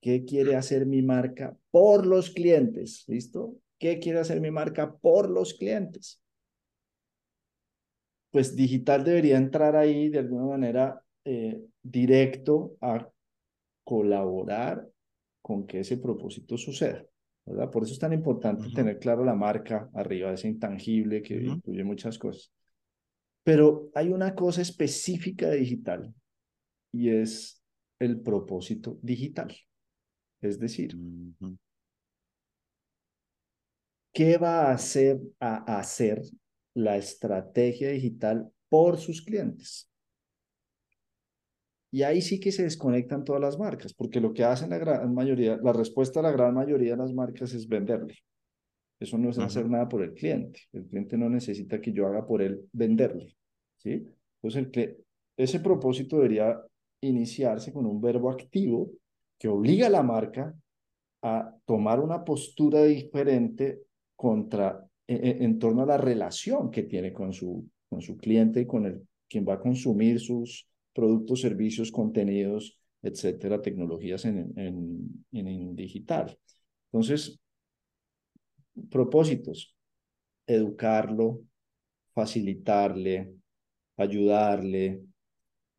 ¿qué 0.00 0.24
quiere 0.24 0.56
hacer 0.56 0.86
mi 0.86 1.02
marca 1.02 1.56
por 1.70 2.06
los 2.06 2.30
clientes? 2.30 3.04
¿Listo? 3.08 3.56
¿Qué 3.78 3.98
quiere 3.98 4.20
hacer 4.20 4.40
mi 4.40 4.50
marca 4.50 4.94
por 4.94 5.30
los 5.30 5.54
clientes? 5.54 6.20
Pues 8.30 8.54
digital 8.54 9.02
debería 9.04 9.38
entrar 9.38 9.74
ahí 9.76 10.10
de 10.10 10.18
alguna 10.18 10.44
manera 10.44 11.02
eh, 11.28 11.60
directo 11.82 12.76
a 12.80 13.04
colaborar 13.82 14.88
con 15.42 15.66
que 15.66 15.80
ese 15.80 15.98
propósito 15.98 16.56
suceda. 16.56 17.04
¿verdad? 17.44 17.68
Por 17.68 17.82
eso 17.82 17.94
es 17.94 17.98
tan 17.98 18.12
importante 18.12 18.70
tener 18.72 19.00
claro 19.00 19.24
la 19.24 19.34
marca 19.34 19.90
arriba, 19.92 20.32
ese 20.32 20.46
intangible 20.46 21.22
que 21.22 21.34
incluye 21.34 21.82
muchas 21.82 22.16
cosas. 22.16 22.52
Pero 23.42 23.90
hay 23.94 24.08
una 24.08 24.36
cosa 24.36 24.62
específica 24.62 25.48
de 25.48 25.56
digital 25.56 26.14
y 26.92 27.10
es 27.10 27.60
el 27.98 28.20
propósito 28.20 28.96
digital. 29.02 29.52
Es 30.40 30.60
decir, 30.60 30.96
¿qué 34.12 34.38
va 34.38 34.66
a 34.68 34.72
hacer, 34.72 35.20
a 35.40 35.78
hacer 35.78 36.22
la 36.74 36.96
estrategia 36.96 37.90
digital 37.90 38.48
por 38.68 38.98
sus 38.98 39.22
clientes? 39.22 39.90
Y 41.96 42.02
ahí 42.02 42.20
sí 42.20 42.38
que 42.38 42.52
se 42.52 42.64
desconectan 42.64 43.24
todas 43.24 43.40
las 43.40 43.58
marcas, 43.58 43.94
porque 43.94 44.20
lo 44.20 44.34
que 44.34 44.44
hacen 44.44 44.68
la 44.68 44.76
gran 44.76 45.14
mayoría, 45.14 45.58
la 45.62 45.72
respuesta 45.72 46.20
a 46.20 46.24
la 46.24 46.30
gran 46.30 46.52
mayoría 46.52 46.90
de 46.90 46.98
las 46.98 47.14
marcas 47.14 47.54
es 47.54 47.66
venderle. 47.66 48.18
Eso 49.00 49.16
no 49.16 49.30
es 49.30 49.38
hacer 49.38 49.66
nada 49.66 49.88
por 49.88 50.02
el 50.02 50.12
cliente. 50.12 50.60
El 50.74 50.84
cliente 50.84 51.16
no 51.16 51.30
necesita 51.30 51.80
que 51.80 51.92
yo 51.92 52.06
haga 52.06 52.26
por 52.26 52.42
él 52.42 52.68
venderle. 52.70 53.34
¿sí? 53.78 54.06
Entonces, 54.42 54.68
el 54.74 54.98
ese 55.38 55.60
propósito 55.60 56.16
debería 56.16 56.60
iniciarse 57.00 57.72
con 57.72 57.86
un 57.86 57.98
verbo 57.98 58.30
activo 58.30 58.90
que 59.38 59.48
obliga 59.48 59.86
a 59.86 59.90
la 59.90 60.02
marca 60.02 60.54
a 61.22 61.50
tomar 61.64 62.00
una 62.00 62.22
postura 62.22 62.84
diferente 62.84 63.84
contra, 64.14 64.86
en, 65.06 65.24
e, 65.24 65.44
en 65.44 65.58
torno 65.58 65.80
a 65.80 65.86
la 65.86 65.96
relación 65.96 66.70
que 66.70 66.82
tiene 66.82 67.14
con 67.14 67.32
su, 67.32 67.66
con 67.88 68.02
su 68.02 68.18
cliente 68.18 68.60
y 68.60 68.66
con 68.66 68.84
el, 68.84 69.00
quien 69.26 69.46
va 69.48 69.54
a 69.54 69.60
consumir 69.60 70.20
sus 70.20 70.68
productos, 70.96 71.42
servicios, 71.42 71.92
contenidos, 71.92 72.78
etcétera, 73.02 73.60
tecnologías 73.60 74.24
en, 74.24 74.52
en, 74.56 75.26
en 75.32 75.76
digital. 75.76 76.36
Entonces, 76.90 77.38
propósitos, 78.90 79.76
educarlo, 80.46 81.42
facilitarle, 82.14 83.34
ayudarle, 83.98 85.02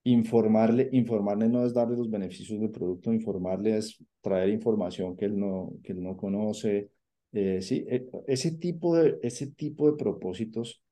informarle, 0.03 0.89
informarle 0.91 1.49
no 1.49 1.65
es 1.65 1.73
darle 1.73 1.97
los 1.97 2.09
beneficios 2.09 2.59
del 2.59 2.69
producto, 2.69 3.11
informarle 3.11 3.77
es 3.77 3.97
traer 4.21 4.49
información 4.49 5.15
que 5.17 5.25
él 5.25 5.37
no, 5.37 5.73
que 5.83 5.93
él 5.93 6.03
no 6.03 6.15
conoce. 6.15 6.91
Eh, 7.31 7.61
sí, 7.61 7.85
e, 7.89 8.07
ese 8.27 8.51
tipo, 8.57 8.95
de, 8.95 9.17
ese 9.23 9.47
tipo 9.47 9.89
de 9.89 9.97
propósitos 9.97 10.83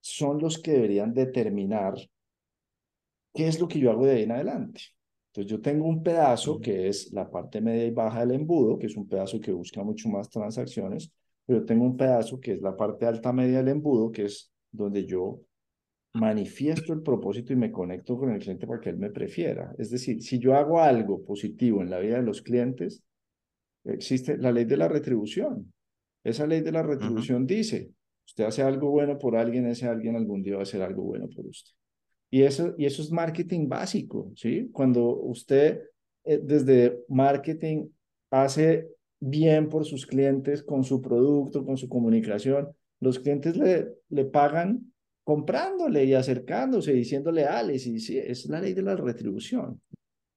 son 0.00 0.38
los 0.40 0.58
que 0.58 0.72
deberían 0.72 1.12
determinar 1.12 1.94
qué 3.36 3.46
es 3.48 3.60
lo 3.60 3.68
que 3.68 3.78
yo 3.78 3.90
hago 3.90 4.06
de 4.06 4.12
ahí 4.12 4.22
en 4.22 4.32
adelante. 4.32 4.80
Entonces 5.28 5.50
yo 5.50 5.60
tengo 5.60 5.86
un 5.86 6.02
pedazo 6.02 6.58
que 6.58 6.88
es 6.88 7.12
la 7.12 7.30
parte 7.30 7.60
media 7.60 7.84
y 7.84 7.90
baja 7.90 8.20
del 8.20 8.32
embudo, 8.32 8.78
que 8.78 8.86
es 8.86 8.96
un 8.96 9.06
pedazo 9.06 9.38
que 9.40 9.52
busca 9.52 9.82
mucho 9.84 10.08
más 10.08 10.30
transacciones, 10.30 11.12
pero 11.44 11.64
tengo 11.64 11.84
un 11.84 11.96
pedazo 11.96 12.40
que 12.40 12.52
es 12.52 12.62
la 12.62 12.76
parte 12.76 13.06
alta 13.06 13.32
media 13.32 13.58
del 13.58 13.68
embudo, 13.68 14.10
que 14.10 14.24
es 14.24 14.50
donde 14.72 15.04
yo 15.04 15.40
manifiesto 16.14 16.94
el 16.94 17.02
propósito 17.02 17.52
y 17.52 17.56
me 17.56 17.70
conecto 17.70 18.16
con 18.18 18.30
el 18.30 18.40
cliente 18.40 18.66
para 18.66 18.80
que 18.80 18.88
él 18.88 18.96
me 18.96 19.10
prefiera. 19.10 19.74
Es 19.78 19.90
decir, 19.90 20.22
si 20.22 20.38
yo 20.38 20.54
hago 20.54 20.80
algo 20.80 21.22
positivo 21.22 21.82
en 21.82 21.90
la 21.90 21.98
vida 21.98 22.16
de 22.16 22.22
los 22.22 22.40
clientes, 22.40 23.02
existe 23.84 24.38
la 24.38 24.50
ley 24.50 24.64
de 24.64 24.78
la 24.78 24.88
retribución. 24.88 25.72
Esa 26.24 26.46
ley 26.46 26.62
de 26.62 26.72
la 26.72 26.82
retribución 26.82 27.46
dice, 27.46 27.90
usted 28.26 28.44
hace 28.44 28.62
algo 28.62 28.90
bueno 28.90 29.18
por 29.18 29.36
alguien, 29.36 29.66
ese 29.66 29.86
alguien 29.86 30.16
algún 30.16 30.42
día 30.42 30.54
va 30.54 30.60
a 30.60 30.62
hacer 30.62 30.82
algo 30.82 31.02
bueno 31.02 31.28
por 31.28 31.46
usted. 31.46 31.72
Y 32.30 32.42
eso, 32.42 32.74
y 32.76 32.86
eso 32.86 33.02
es 33.02 33.10
marketing 33.10 33.68
básico, 33.68 34.32
¿sí? 34.34 34.68
Cuando 34.72 35.16
usted 35.16 35.82
eh, 36.24 36.40
desde 36.42 37.04
marketing 37.08 37.88
hace 38.30 38.88
bien 39.20 39.68
por 39.68 39.84
sus 39.84 40.06
clientes 40.06 40.62
con 40.62 40.84
su 40.84 41.00
producto, 41.00 41.64
con 41.64 41.76
su 41.76 41.88
comunicación, 41.88 42.68
los 43.00 43.18
clientes 43.18 43.56
le, 43.56 43.88
le 44.08 44.24
pagan 44.24 44.92
comprándole 45.24 46.04
y 46.04 46.14
acercándose, 46.14 46.92
diciéndole 46.92 47.42
leales, 47.42 47.86
y 47.86 47.98
sí, 47.98 48.18
es 48.18 48.46
la 48.46 48.60
ley 48.60 48.74
de 48.74 48.82
la 48.82 48.96
retribución. 48.96 49.80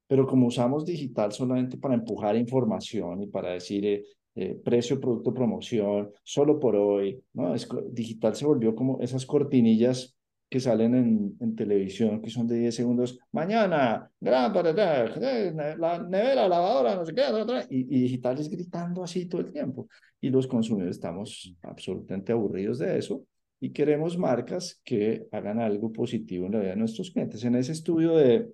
Pero 0.08 0.25
como 0.25 0.47
usamos 0.47 0.86
digital 0.86 1.32
solamente 1.32 1.78
para 1.78 1.93
empujar 1.93 2.36
información 2.36 3.21
y 3.21 3.28
para 3.28 3.52
decir 3.52 3.86
eh, 3.86 4.04
eh, 4.36 4.56
precio, 4.63 4.99
producto, 4.99 5.34
promoción, 5.34 6.12
solo 6.23 6.60
por 6.60 6.75
hoy, 6.75 7.21
¿no? 7.34 7.54
Es, 7.54 7.67
digital 7.91 8.36
se 8.36 8.45
volvió 8.45 8.73
como 8.73 8.99
esas 9.02 9.25
cortinillas 9.25 10.15
que 10.49 10.59
salen 10.59 10.95
en, 10.95 11.38
en 11.39 11.55
televisión, 11.55 12.21
que 12.21 12.29
son 12.29 12.47
de 12.47 12.57
10 12.57 12.75
segundos, 12.75 13.19
mañana, 13.31 14.12
gran 14.19 14.51
la 14.53 16.03
nevera, 16.09 16.47
lavadora, 16.47 16.95
no 16.95 17.05
sé 17.05 17.13
qué, 17.13 17.21
y, 17.69 17.81
y 17.81 18.01
digital 18.01 18.39
es 18.39 18.49
gritando 18.49 19.03
así 19.03 19.27
todo 19.27 19.41
el 19.41 19.51
tiempo. 19.51 19.88
Y 20.19 20.29
los 20.29 20.47
consumidores 20.47 20.97
estamos 20.97 21.55
absolutamente 21.62 22.31
aburridos 22.31 22.79
de 22.79 22.97
eso 22.97 23.23
y 23.59 23.71
queremos 23.71 24.17
marcas 24.17 24.81
que 24.83 25.27
hagan 25.31 25.59
algo 25.59 25.91
positivo 25.91 26.45
en 26.45 26.53
la 26.53 26.59
vida 26.59 26.69
de 26.71 26.75
nuestros 26.77 27.12
clientes. 27.12 27.43
En 27.43 27.55
ese 27.55 27.73
estudio 27.73 28.15
de, 28.15 28.49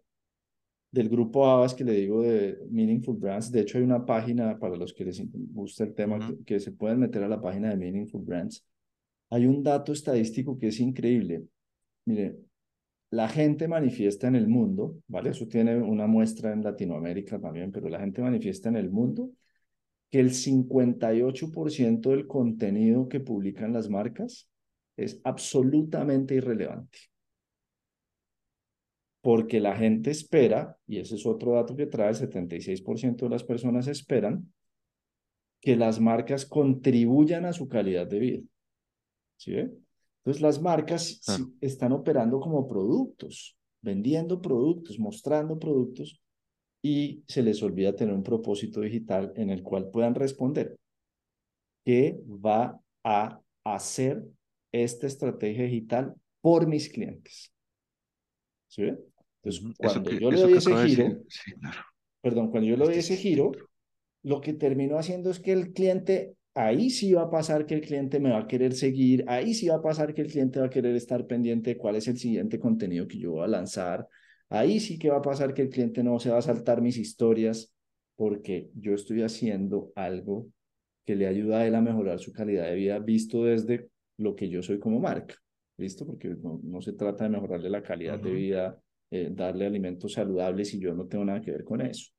del 0.91 1.10
grupo 1.10 1.45
ABAS 1.45 1.75
que 1.75 1.84
le 1.84 1.93
digo 1.93 2.23
de 2.23 2.58
Meaningful 2.71 3.17
Brands, 3.17 3.51
de 3.51 3.62
hecho 3.62 3.77
hay 3.77 3.84
una 3.84 4.05
página 4.05 4.58
para 4.58 4.75
los 4.75 4.93
que 4.93 5.05
les 5.05 5.21
gusta 5.53 5.84
el 5.84 5.93
tema 5.93 6.34
que, 6.45 6.60
se 6.60 6.71
pueden 6.71 6.99
meter 6.99 7.23
a 7.23 7.27
la 7.27 7.41
página 7.41 7.69
de 7.69 7.77
Meaningful 7.77 8.23
Brands. 8.23 8.65
Hay 9.29 9.45
un 9.45 9.62
dato 9.62 9.93
estadístico 9.93 10.58
que 10.58 10.69
es 10.69 10.79
increíble. 10.79 11.43
Mire, 12.06 12.38
la 13.12 13.30
gente 13.30 13.68
manifiesta 13.68 14.28
en 14.28 14.36
el 14.36 14.48
mundo, 14.48 14.98
¿vale? 15.08 15.32
Eso 15.32 15.48
tiene 15.48 15.78
una 15.78 16.08
muestra 16.08 16.52
en 16.54 16.63
Latinoamérica 16.63 17.39
también, 17.39 17.72
pero 17.72 17.89
la 17.89 18.00
gente 18.00 18.22
manifiesta 18.22 18.70
en 18.70 18.78
el 18.78 18.89
mundo 18.91 19.32
que 20.12 20.20
el 20.20 20.34
58% 20.34 22.12
del 22.12 22.28
contenido 22.28 23.08
que 23.10 23.20
publican 23.20 23.74
las 23.74 23.89
marcas 23.89 24.50
es 24.98 25.20
absolutamente 25.24 26.36
irrelevante. 26.36 26.98
Porque 29.22 29.60
la 29.60 29.76
gente 29.76 30.12
espera, 30.12 30.78
y 30.88 31.00
ese 31.00 31.15
es 31.15 31.26
otro 31.26 31.54
dato 31.54 31.76
que 31.76 31.88
trae, 31.88 32.10
el 32.10 32.15
76% 32.15 33.26
de 33.26 33.30
las 33.32 33.44
personas 33.44 33.88
esperan 33.88 34.54
que 35.60 35.76
las 35.76 36.00
marcas 36.00 36.46
contribuyan 36.46 37.46
a 37.46 37.54
su 37.54 37.68
calidad 37.68 38.08
de 38.08 38.20
vida. 38.20 38.44
¿Sí 39.38 39.52
ve? 39.54 39.85
Entonces 40.26 40.42
las 40.42 40.60
marcas 40.60 41.22
están 41.62 41.92
operando 41.92 42.40
como 42.40 42.68
productos, 42.68 43.56
vendiendo 43.82 44.42
productos, 44.42 44.98
mostrando 44.98 45.60
productos, 45.60 46.20
y 46.82 47.24
se 47.28 47.44
les 47.44 47.62
olvida 47.62 47.96
tener 47.96 48.14
un 48.14 48.24
propósito 48.24 48.82
digital 48.82 49.32
en 49.36 49.52
el 49.52 49.62
cual 49.62 49.90
puedan 49.92 50.16
responder. 50.16 50.76
Qué 51.84 52.20
va 52.28 52.80
a 53.04 53.40
hacer 53.64 54.24
esta 54.72 55.08
estrategia 55.08 55.64
digital 55.64 56.14
por 56.42 56.68
mis 56.68 56.90
clientes. 56.90 57.52
¿Sí 58.68 58.84
Entonces, 58.84 59.76
cuando 59.78 60.12
yo 60.12 60.32
le 60.32 60.42
doy 60.42 60.54
ese 60.54 60.88
giro, 60.88 61.24
perdón, 62.22 62.52
cuando 62.52 62.70
yo 62.70 62.78
le 62.78 62.86
doy 62.86 62.96
ese 62.96 63.18
giro, 63.18 63.52
lo 64.24 64.42
que 64.42 64.54
termino 64.54 64.98
haciendo 64.98 65.30
es 65.30 65.40
que 65.40 65.54
el 65.54 65.72
cliente, 65.74 66.36
ahí 66.56 66.89
sí 66.89 67.13
va 67.13 67.24
a 67.24 67.30
pasar 67.30 67.65
que 67.65 67.76
el 67.76 67.82
cliente 67.82 68.20
me 68.20 68.32
va 68.32 68.39
a 68.39 68.48
querer 68.48 68.74
seguir, 68.74 69.26
ahí 69.28 69.54
sí 69.54 69.68
va 69.68 69.76
a 69.76 69.82
pasar 69.82 70.13
que 70.13 70.22
el 70.22 70.32
cliente 70.32 70.60
va 70.60 70.68
a 70.68 70.70
querer 70.70 70.96
estar 70.96 71.28
pendiente 71.28 71.72
de 71.72 71.78
cuál 71.78 71.98
es 71.98 72.08
el 72.08 72.18
siguiente 72.18 72.60
contenido 72.60 73.08
que 73.08 73.20
yo 73.20 73.32
voy 73.34 73.44
a 73.44 73.48
lanzar, 73.48 74.08
ahí 74.50 74.80
sí 74.80 74.98
que 74.98 75.10
va 75.10 75.18
a 75.18 75.22
pasar 75.22 75.54
que 75.54 75.63
el 75.63 75.70
cliente 75.70 76.04
no 76.04 76.20
se 76.20 76.30
va 76.32 76.38
a 76.39 76.41
saltar 76.41 76.82
mis 76.82 76.98
historias 76.98 77.74
porque 78.15 78.70
yo 78.74 78.94
estoy 78.94 79.22
haciendo 79.22 79.91
algo 79.96 80.48
que 81.06 81.15
le 81.15 81.28
ayuda 81.28 81.60
a 81.60 81.68
él 81.68 81.76
a 81.76 81.82
mejorar 81.82 82.20
su 82.20 82.32
calidad 82.32 82.65
de 82.65 82.76
vida 82.76 83.00
visto 83.00 83.44
desde 83.44 83.89
lo 84.18 84.36
que 84.36 84.50
yo 84.50 84.63
soy 84.63 84.80
como 84.80 85.00
marca, 85.00 85.36
¿listo? 85.78 86.06
Porque 86.06 86.36
no, 86.41 86.82
se 86.82 86.94
trata 86.94 87.26
de 87.26 87.32
mejorarle 87.32 87.70
la 87.70 87.84
calidad 87.84 88.18
de 88.20 88.32
vida, 88.32 88.82
eh, 89.12 89.30
darle 89.32 89.65
alimentos 89.65 90.13
saludables 90.13 90.74
y 90.74 90.80
yo 90.80 90.94
no 90.94 91.06
tengo 91.06 91.26
nada 91.26 91.41
que 91.41 91.52
ver 91.52 91.65
con 91.65 91.82
eso. 91.82 92.12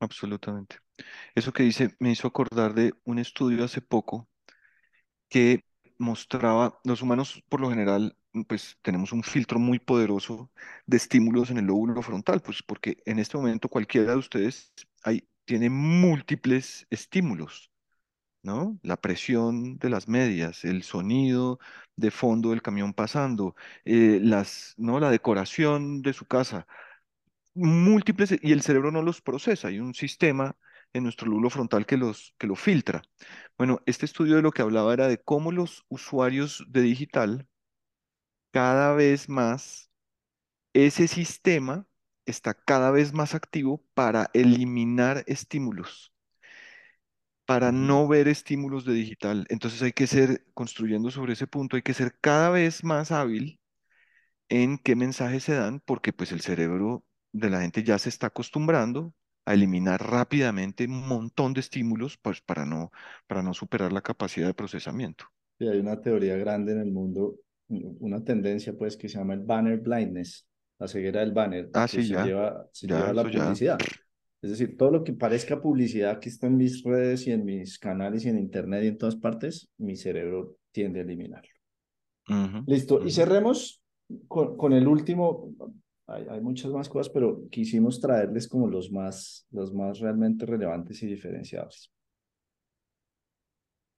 absolutamente. 0.00 0.87
Eso 1.34 1.52
que 1.52 1.62
dice 1.62 1.96
me 2.00 2.10
hizo 2.12 2.28
acordar 2.28 2.74
de 2.74 2.94
un 3.04 3.18
estudio 3.18 3.64
hace 3.64 3.80
poco 3.80 4.28
que 5.28 5.64
mostraba, 5.98 6.80
los 6.84 7.02
humanos 7.02 7.42
por 7.48 7.60
lo 7.60 7.70
general, 7.70 8.16
pues 8.46 8.78
tenemos 8.82 9.12
un 9.12 9.22
filtro 9.22 9.58
muy 9.58 9.78
poderoso 9.78 10.50
de 10.86 10.96
estímulos 10.96 11.50
en 11.50 11.58
el 11.58 11.66
lóbulo 11.66 12.02
frontal, 12.02 12.40
pues 12.40 12.62
porque 12.62 13.02
en 13.06 13.18
este 13.18 13.36
momento 13.36 13.68
cualquiera 13.68 14.12
de 14.12 14.18
ustedes 14.18 14.72
hay, 15.02 15.28
tiene 15.44 15.70
múltiples 15.70 16.86
estímulos, 16.90 17.70
¿no? 18.42 18.78
La 18.82 18.96
presión 18.98 19.78
de 19.78 19.90
las 19.90 20.08
medias, 20.08 20.64
el 20.64 20.82
sonido 20.84 21.60
de 21.96 22.10
fondo 22.10 22.50
del 22.50 22.62
camión 22.62 22.94
pasando, 22.94 23.56
eh, 23.84 24.20
las, 24.22 24.74
¿no? 24.78 25.00
La 25.00 25.10
decoración 25.10 26.02
de 26.02 26.12
su 26.12 26.26
casa 26.26 26.66
múltiples 27.54 28.34
y 28.42 28.52
el 28.52 28.62
cerebro 28.62 28.90
no 28.90 29.02
los 29.02 29.20
procesa. 29.20 29.68
Hay 29.68 29.80
un 29.80 29.94
sistema 29.94 30.56
en 30.92 31.04
nuestro 31.04 31.28
lóbulo 31.28 31.50
frontal 31.50 31.86
que 31.86 31.96
los 31.96 32.34
que 32.38 32.46
lo 32.46 32.56
filtra. 32.56 33.02
Bueno, 33.58 33.80
este 33.86 34.06
estudio 34.06 34.36
de 34.36 34.42
lo 34.42 34.52
que 34.52 34.62
hablaba 34.62 34.92
era 34.92 35.08
de 35.08 35.18
cómo 35.22 35.52
los 35.52 35.84
usuarios 35.88 36.64
de 36.68 36.82
digital 36.82 37.48
cada 38.50 38.94
vez 38.94 39.28
más 39.28 39.90
ese 40.74 41.08
sistema 41.08 41.86
está 42.26 42.54
cada 42.54 42.90
vez 42.90 43.12
más 43.12 43.34
activo 43.34 43.84
para 43.94 44.30
eliminar 44.34 45.24
estímulos, 45.26 46.12
para 47.46 47.72
no 47.72 48.06
ver 48.08 48.28
estímulos 48.28 48.84
de 48.84 48.92
digital. 48.94 49.46
Entonces 49.48 49.82
hay 49.82 49.92
que 49.92 50.06
ser, 50.06 50.44
construyendo 50.54 51.10
sobre 51.10 51.32
ese 51.32 51.46
punto, 51.46 51.76
hay 51.76 51.82
que 51.82 51.94
ser 51.94 52.18
cada 52.20 52.50
vez 52.50 52.84
más 52.84 53.10
hábil 53.12 53.60
en 54.48 54.78
qué 54.78 54.96
mensajes 54.96 55.44
se 55.44 55.54
dan, 55.54 55.80
porque 55.80 56.12
pues 56.12 56.32
el 56.32 56.40
cerebro 56.42 57.04
de 57.32 57.50
la 57.50 57.60
gente 57.62 57.84
ya 57.84 57.98
se 57.98 58.08
está 58.10 58.28
acostumbrando 58.28 59.14
a 59.48 59.54
eliminar 59.54 60.00
rápidamente 60.16 60.84
un 60.86 61.06
montón 61.08 61.54
de 61.54 61.60
estímulos 61.60 62.16
pues, 62.18 62.40
para 62.40 62.64
no, 62.66 62.92
para 63.26 63.42
no 63.42 63.54
superar 63.54 63.92
la 63.92 64.02
capacidad 64.02 64.46
de 64.48 64.54
procesamiento. 64.54 65.26
Y 65.58 65.68
hay 65.68 65.78
una 65.80 66.00
teoría 66.00 66.36
grande 66.36 66.72
en 66.72 66.80
el 66.80 66.90
mundo, 66.92 67.36
una 67.68 68.22
tendencia 68.24 68.72
pues 68.76 68.96
que 68.96 69.08
se 69.08 69.18
llama 69.18 69.34
el 69.34 69.40
banner 69.40 69.78
blindness, 69.80 70.46
la 70.78 70.86
ceguera 70.88 71.20
del 71.20 71.32
banner, 71.32 71.70
Ah, 71.72 71.88
que 71.90 72.00
sí, 72.00 72.02
se 72.02 72.16
ya, 72.16 72.18
lleva, 72.18 72.66
se 72.72 72.88
ya, 72.88 72.88
lleva 72.88 73.12
la 73.12 73.30
ya. 73.30 73.30
publicidad. 73.30 73.84
Es 74.42 74.50
decir, 74.50 74.76
todo 74.76 74.90
lo 74.92 75.04
que 75.04 75.12
parezca 75.14 75.60
publicidad 75.60 76.20
que 76.20 76.28
está 76.28 76.46
en 76.46 76.56
mis 76.56 76.82
redes 76.84 77.26
y 77.26 77.32
en 77.32 77.44
mis 77.44 77.78
canales 77.78 78.24
y 78.24 78.28
en 78.28 78.38
internet 78.38 78.84
y 78.84 78.88
en 78.88 78.98
todas 78.98 79.16
partes, 79.16 79.68
mi 79.78 79.96
cerebro 79.96 80.56
tiende 80.72 81.00
a 81.00 81.02
eliminarlo. 81.02 81.50
Ujú, 82.28 82.58
Listo, 82.66 83.00
y 83.04 83.10
ujú, 83.10 83.10
cerremos 83.10 83.82
con, 84.28 84.56
con 84.56 84.72
el 84.72 84.86
último. 84.86 85.54
Hay, 86.08 86.26
hay, 86.28 86.40
muchas 86.40 86.72
más 86.72 86.88
cosas, 86.88 87.10
pero 87.12 87.48
quisimos 87.50 88.00
traerles 88.00 88.48
como 88.48 88.66
los 88.66 88.90
más, 88.90 89.46
los 89.50 89.72
más 89.72 90.00
realmente 90.00 90.46
relevantes 90.46 91.02
y 91.02 91.06
diferenciados. 91.06 91.92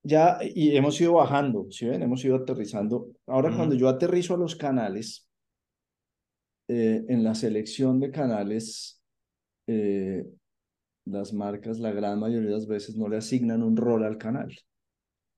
Ya, 0.03 0.39
y 0.43 0.77
hemos 0.77 1.01
ido 1.01 1.15
bajando, 1.15 1.71
¿sí 1.71 1.87
ven? 1.87 2.03
Hemos 2.03 2.25
ido 2.25 2.37
aterrizando. 2.37 3.11
Ahora, 3.27 3.55
cuando 3.55 3.75
yo 3.75 3.89
aterrizo 3.89 4.35
a 4.35 4.39
los 4.39 4.57
canales, 4.57 5.29
eh, 6.69 7.05
en 7.09 7.23
la 7.23 7.35
selección 7.35 8.01
de 8.01 8.11
canales, 8.11 9.03
eh, 9.67 10.25
las 11.05 11.33
marcas, 11.33 11.79
la 11.79 11.93
gran 11.93 12.19
mayoría 12.19 12.49
de 12.49 12.55
las 12.55 12.67
veces, 12.67 12.97
no 12.97 13.09
le 13.09 13.19
asignan 13.19 13.63
un 13.63 13.77
rol 13.77 14.05
al 14.05 14.19
canal. 14.19 14.57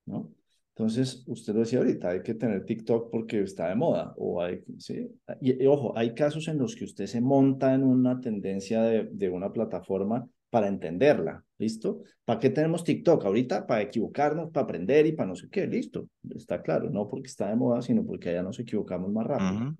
¿no? 0.07 0.33
Entonces, 0.75 1.23
usted 1.27 1.53
lo 1.55 1.61
decía 1.61 1.81
ahorita, 1.81 2.11
hay 2.11 2.23
que 2.23 2.35
tener 2.35 2.65
TikTok 2.65 3.11
porque 3.11 3.43
está 3.43 3.69
de 3.69 3.75
moda, 3.75 4.15
o 4.17 4.41
hay, 4.43 4.63
¿sí? 4.79 5.09
Y, 5.41 5.63
y, 5.63 5.67
ojo, 5.67 5.97
hay 5.97 6.15
casos 6.15 6.49
en 6.49 6.59
los 6.59 6.75
que 6.75 6.85
usted 6.85 7.07
se 7.07 7.21
monta 7.21 7.75
en 7.75 7.85
una 7.85 8.21
tendencia 8.21 8.83
de, 8.83 9.09
de 9.13 9.29
una 9.29 9.53
plataforma 9.53 10.27
para 10.49 10.69
entenderla, 10.69 11.45
¿listo? 11.59 12.03
¿Para 12.25 12.41
qué 12.41 12.51
tenemos 12.51 12.85
TikTok? 12.85 13.25
Ahorita 13.25 13.67
para 13.67 13.83
equivocarnos, 13.83 14.51
para 14.51 14.65
aprender 14.65 15.07
y 15.07 15.13
para 15.13 15.29
no 15.29 15.37
sé 15.37 15.49
qué, 15.51 15.67
listo, 15.67 16.09
está 16.35 16.63
claro, 16.63 16.89
no 16.91 17.09
porque 17.09 17.29
está 17.29 17.49
de 17.49 17.57
moda, 17.57 17.83
sino 17.83 18.05
porque 18.05 18.31
allá 18.31 18.43
nos 18.43 18.59
equivocamos 18.59 19.11
más 19.13 19.27
rápido. 19.27 19.63
ujú, 19.63 19.77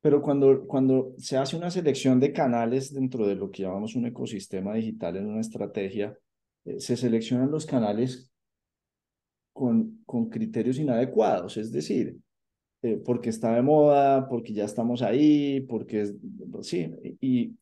Pero 0.00 0.22
cuando, 0.22 0.66
cuando 0.66 1.14
se 1.18 1.36
hace 1.36 1.56
una 1.56 1.70
selección 1.70 2.20
de 2.20 2.32
canales 2.32 2.94
dentro 2.94 3.26
de 3.26 3.34
lo 3.34 3.50
que 3.50 3.62
llamamos 3.64 3.96
un 3.96 4.06
ecosistema 4.06 4.74
digital 4.74 5.16
en 5.16 5.26
una 5.26 5.40
estrategia, 5.40 6.16
eh, 6.64 6.80
se 6.80 6.96
seleccionan 6.96 7.50
los 7.50 7.66
canales 7.66 8.29
con, 9.60 10.02
con 10.06 10.30
criterios 10.30 10.78
inadecuados, 10.78 11.58
es 11.58 11.70
decir, 11.70 12.16
eh, 12.80 12.96
porque 13.04 13.28
está 13.28 13.54
de 13.54 13.60
moda, 13.60 14.26
porque 14.26 14.54
ya 14.54 14.64
estamos 14.64 15.02
ahí, 15.02 15.60
porque 15.68 16.00
es, 16.00 16.14
sí, 16.62 16.90
y, 17.20 17.54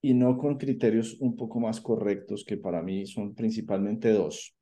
y 0.00 0.14
no 0.14 0.38
con 0.38 0.56
criterios 0.56 1.20
un 1.20 1.36
poco 1.36 1.60
más 1.60 1.82
correctos, 1.82 2.44
que 2.46 2.56
para 2.56 2.80
mí 2.82 3.04
son 3.04 3.34
principalmente 3.34 4.10
dos. 4.10 4.56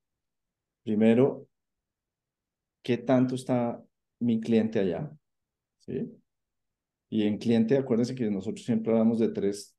Primero, 0.83 1.47
¿qué 2.83 2.99
tanto 2.99 3.37
está 3.37 3.81
mi 4.18 4.40
cliente 4.40 4.81
allá? 4.81 5.09
¿Sí? 5.87 6.11
Y 7.09 7.23
en 7.23 7.38
cliente, 7.38 7.77
acuérdense 7.77 8.16
que 8.16 8.29
nosotros 8.29 8.66
siempre 8.66 8.90
hablamos 8.92 9.21
de 9.21 9.29
tres, 9.29 9.77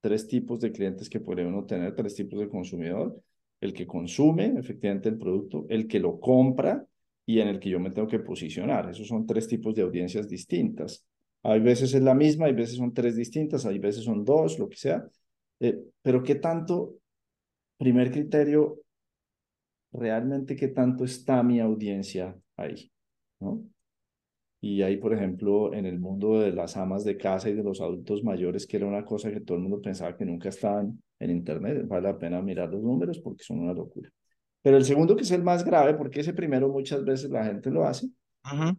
tres 0.00 0.28
tipos 0.28 0.60
de 0.60 0.70
clientes 0.70 1.10
que 1.10 1.18
puede 1.18 1.44
uno 1.44 1.64
tener, 1.66 1.96
tres 1.96 2.14
tipos 2.14 2.38
de 2.38 2.48
consumidor. 2.48 3.20
El 3.64 3.72
que 3.72 3.86
consume 3.86 4.58
efectivamente 4.58 5.08
el 5.08 5.16
producto, 5.16 5.64
el 5.70 5.88
que 5.88 5.98
lo 5.98 6.20
compra 6.20 6.84
y 7.24 7.40
en 7.40 7.48
el 7.48 7.58
que 7.58 7.70
yo 7.70 7.80
me 7.80 7.90
tengo 7.90 8.06
que 8.06 8.18
posicionar. 8.18 8.90
Esos 8.90 9.08
son 9.08 9.26
tres 9.26 9.48
tipos 9.48 9.74
de 9.74 9.80
audiencias 9.80 10.28
distintas. 10.28 11.06
Hay 11.42 11.60
veces 11.60 11.94
es 11.94 12.02
la 12.02 12.14
misma, 12.14 12.44
hay 12.44 12.52
veces 12.52 12.76
son 12.76 12.92
tres 12.92 13.16
distintas, 13.16 13.64
hay 13.64 13.78
veces 13.78 14.04
son 14.04 14.22
dos, 14.22 14.58
lo 14.58 14.68
que 14.68 14.76
sea. 14.76 15.02
Eh, 15.60 15.78
pero 16.02 16.22
¿qué 16.22 16.34
tanto, 16.34 16.96
primer 17.78 18.12
criterio, 18.12 18.82
realmente 19.92 20.56
qué 20.56 20.68
tanto 20.68 21.06
está 21.06 21.42
mi 21.42 21.58
audiencia 21.58 22.36
ahí? 22.58 22.92
¿no? 23.40 23.64
Y 24.66 24.80
ahí, 24.80 24.96
por 24.96 25.12
ejemplo, 25.12 25.74
en 25.74 25.84
el 25.84 26.00
mundo 26.00 26.40
de 26.40 26.50
las 26.50 26.78
amas 26.78 27.04
de 27.04 27.18
casa 27.18 27.50
y 27.50 27.52
de 27.52 27.62
los 27.62 27.82
adultos 27.82 28.24
mayores, 28.24 28.66
que 28.66 28.78
era 28.78 28.86
una 28.86 29.04
cosa 29.04 29.30
que 29.30 29.42
todo 29.42 29.58
el 29.58 29.62
mundo 29.62 29.82
pensaba 29.82 30.16
que 30.16 30.24
nunca 30.24 30.48
estaban 30.48 31.02
en 31.18 31.30
Internet, 31.30 31.86
vale 31.86 32.08
la 32.08 32.18
pena 32.18 32.40
mirar 32.40 32.70
los 32.70 32.82
números 32.82 33.18
porque 33.18 33.44
son 33.44 33.58
una 33.58 33.74
locura. 33.74 34.08
Pero 34.62 34.78
el 34.78 34.86
segundo, 34.86 35.16
que 35.16 35.24
es 35.24 35.30
el 35.32 35.42
más 35.42 35.66
grave, 35.66 35.92
porque 35.92 36.20
ese 36.20 36.32
primero 36.32 36.70
muchas 36.70 37.04
veces 37.04 37.28
la 37.30 37.44
gente 37.44 37.70
lo 37.70 37.84
hace, 37.84 38.08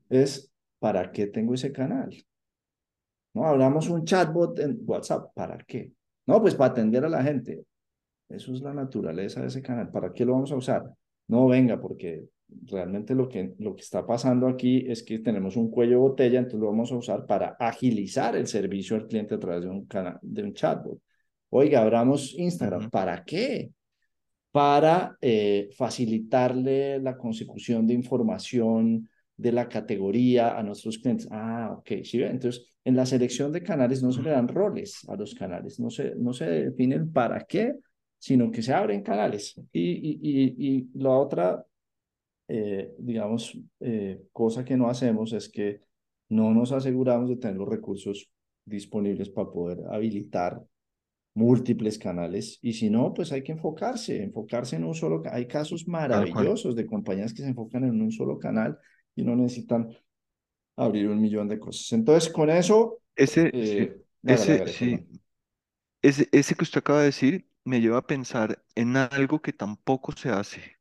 es 0.10 0.52
¿para 0.80 1.12
qué 1.12 1.28
tengo 1.28 1.54
ese 1.54 1.72
canal? 1.72 2.10
¿No? 3.36 3.46
Hablamos 3.46 3.88
un 3.88 4.06
chatbot 4.06 4.58
en 4.58 4.80
WhatsApp, 4.88 5.36
¿para 5.36 5.60
qué? 5.68 5.92
No, 6.26 6.42
pues 6.42 6.56
para 6.56 6.72
atender 6.72 7.06
a 7.06 7.10
la 7.10 7.22
gente. 7.22 7.64
Eso 8.28 8.54
es 8.54 8.62
la 8.62 8.74
naturaleza 8.74 9.40
de 9.40 9.48
ese 9.50 9.62
canal. 9.62 9.92
¿Para 9.92 10.12
qué 10.12 10.26
lo 10.26 10.34
vamos 10.34 10.52
a 10.52 10.56
usar? 10.56 10.92
No, 11.28 11.46
venga, 11.46 11.80
porque 11.80 12.26
realmente 12.48 13.16
lo 13.16 13.28
que, 13.28 13.54
lo 13.60 13.76
que 13.76 13.82
está 13.82 14.06
pasando 14.06 14.48
aquí 14.48 14.86
es 14.88 15.04
que 15.04 15.20
tenemos 15.20 15.56
un 15.56 15.70
cuello 15.70 15.92
de 15.92 15.98
botella, 15.98 16.40
entonces 16.40 16.60
lo 16.60 16.68
vamos 16.68 16.92
a 16.92 16.98
usar 16.98 17.26
para 17.26 17.56
agilizar 17.60 18.36
el 18.36 18.48
servicio 18.48 18.96
al 18.96 19.08
cliente 19.08 19.36
a 19.36 19.40
través 19.40 19.64
de 19.64 19.70
un, 19.70 19.86
canal, 19.86 20.20
de 20.22 20.44
un 20.44 20.54
chatbot. 20.54 21.00
Oiga, 21.50 21.82
abramos 21.82 22.34
Instagram. 22.38 22.90
¿Para 22.90 23.24
qué? 23.24 23.72
Para 24.52 25.18
eh, 25.22 25.70
facilitarle 25.76 27.00
la 27.00 27.18
consecución 27.18 27.88
de 27.88 27.94
información 27.94 29.10
de 29.38 29.52
la 29.52 29.68
categoría 29.68 30.58
a 30.58 30.64
nuestros 30.64 30.98
clientes. 30.98 31.28
Ah, 31.32 31.76
ok, 31.78 32.04
sí, 32.04 32.22
entonces 32.24 32.66
en 32.84 32.96
la 32.96 33.06
selección 33.06 33.52
de 33.52 33.64
canales 33.64 34.02
no 34.04 34.12
se 34.12 34.22
le 34.22 34.30
dan 34.30 34.48
roles 34.48 35.08
a 35.10 35.16
los 35.16 35.34
canales, 35.34 35.80
no 35.80 35.90
se, 35.90 36.16
no 36.16 36.34
se 36.34 36.46
define 36.46 36.96
el 36.96 37.10
para 37.10 37.44
qué, 37.46 37.74
sino 38.18 38.52
que 38.52 38.62
se 38.62 38.74
abren 38.74 39.02
canales. 39.02 39.60
Y, 39.72 39.82
y, 39.82 40.20
y, 40.22 40.78
y 40.78 40.90
la 40.94 41.12
otra, 41.12 41.66
eh, 42.48 42.94
digamos, 43.00 43.58
eh, 43.80 44.24
cosa 44.32 44.64
que 44.64 44.78
no 44.78 44.90
hacemos 44.90 45.34
es 45.34 45.50
que 45.50 45.82
no 46.30 46.54
nos 46.54 46.72
aseguramos 46.72 47.30
de 47.30 47.38
tener 47.38 47.58
los 47.58 47.70
recursos 47.70 48.30
disponibles 48.66 49.30
para 49.30 49.52
poder 49.52 49.80
habilitar 49.92 50.64
múltiples 51.36 52.00
canales. 52.00 52.60
Y 52.62 52.74
si 52.74 52.90
no, 52.90 53.14
pues 53.14 53.32
hay 53.32 53.44
que 53.44 53.52
enfocarse, 53.52 54.24
enfocarse 54.24 54.78
en 54.78 54.86
un 54.86 54.96
solo, 54.96 55.22
hay 55.32 55.48
casos 55.48 55.88
maravillosos 55.88 56.76
de 56.76 56.86
compañías 56.86 57.34
que 57.34 57.44
se 57.44 57.50
enfocan 57.50 57.84
en 57.84 58.02
un 58.02 58.12
solo 58.12 58.40
canal 58.40 58.78
y 59.16 59.24
no 59.24 59.36
necesitan 59.36 59.90
abrir 60.78 61.10
un 61.10 61.22
millón 61.22 61.48
de 61.48 61.60
cosas. 61.60 61.92
Entonces, 61.94 62.32
con 62.32 62.50
eso, 62.50 63.00
Ese, 63.16 63.50
sí, 63.52 63.60
eh, 63.60 63.98
ese, 64.24 64.68
sí, 64.68 65.08
ese, 66.02 66.30
ese 66.32 66.56
que 66.56 66.64
usted 66.64 66.80
acaba 66.80 67.00
de 67.00 67.06
decir 67.06 67.48
me 67.64 67.82
lleva 67.82 67.98
a 67.98 68.08
pensar 68.08 68.64
en 68.76 68.96
algo 68.96 69.42
que 69.42 69.52
tampoco 69.54 70.12
se 70.12 70.30
hace 70.30 70.75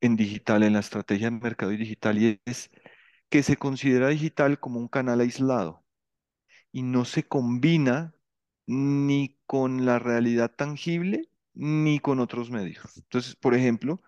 en 0.00 0.16
digital, 0.16 0.62
en 0.62 0.74
la 0.74 0.80
estrategia 0.80 1.30
de 1.30 1.38
mercado 1.38 1.72
digital, 1.72 2.18
y 2.18 2.40
es 2.46 2.70
que 3.30 3.42
se 3.42 3.56
considera 3.56 4.08
digital 4.08 4.60
como 4.60 4.78
un 4.80 4.88
canal 4.88 5.20
aislado 5.20 5.84
y 6.72 6.82
no 6.82 7.04
se 7.04 7.24
combina 7.24 8.14
ni 8.66 9.38
con 9.46 9.86
la 9.86 9.98
realidad 9.98 10.52
tangible 10.56 11.28
ni 11.54 12.00
con 12.00 12.20
otros 12.20 12.50
medios. 12.50 12.96
Entonces, 12.98 13.36
por 13.36 13.54
ejemplo, 13.54 14.02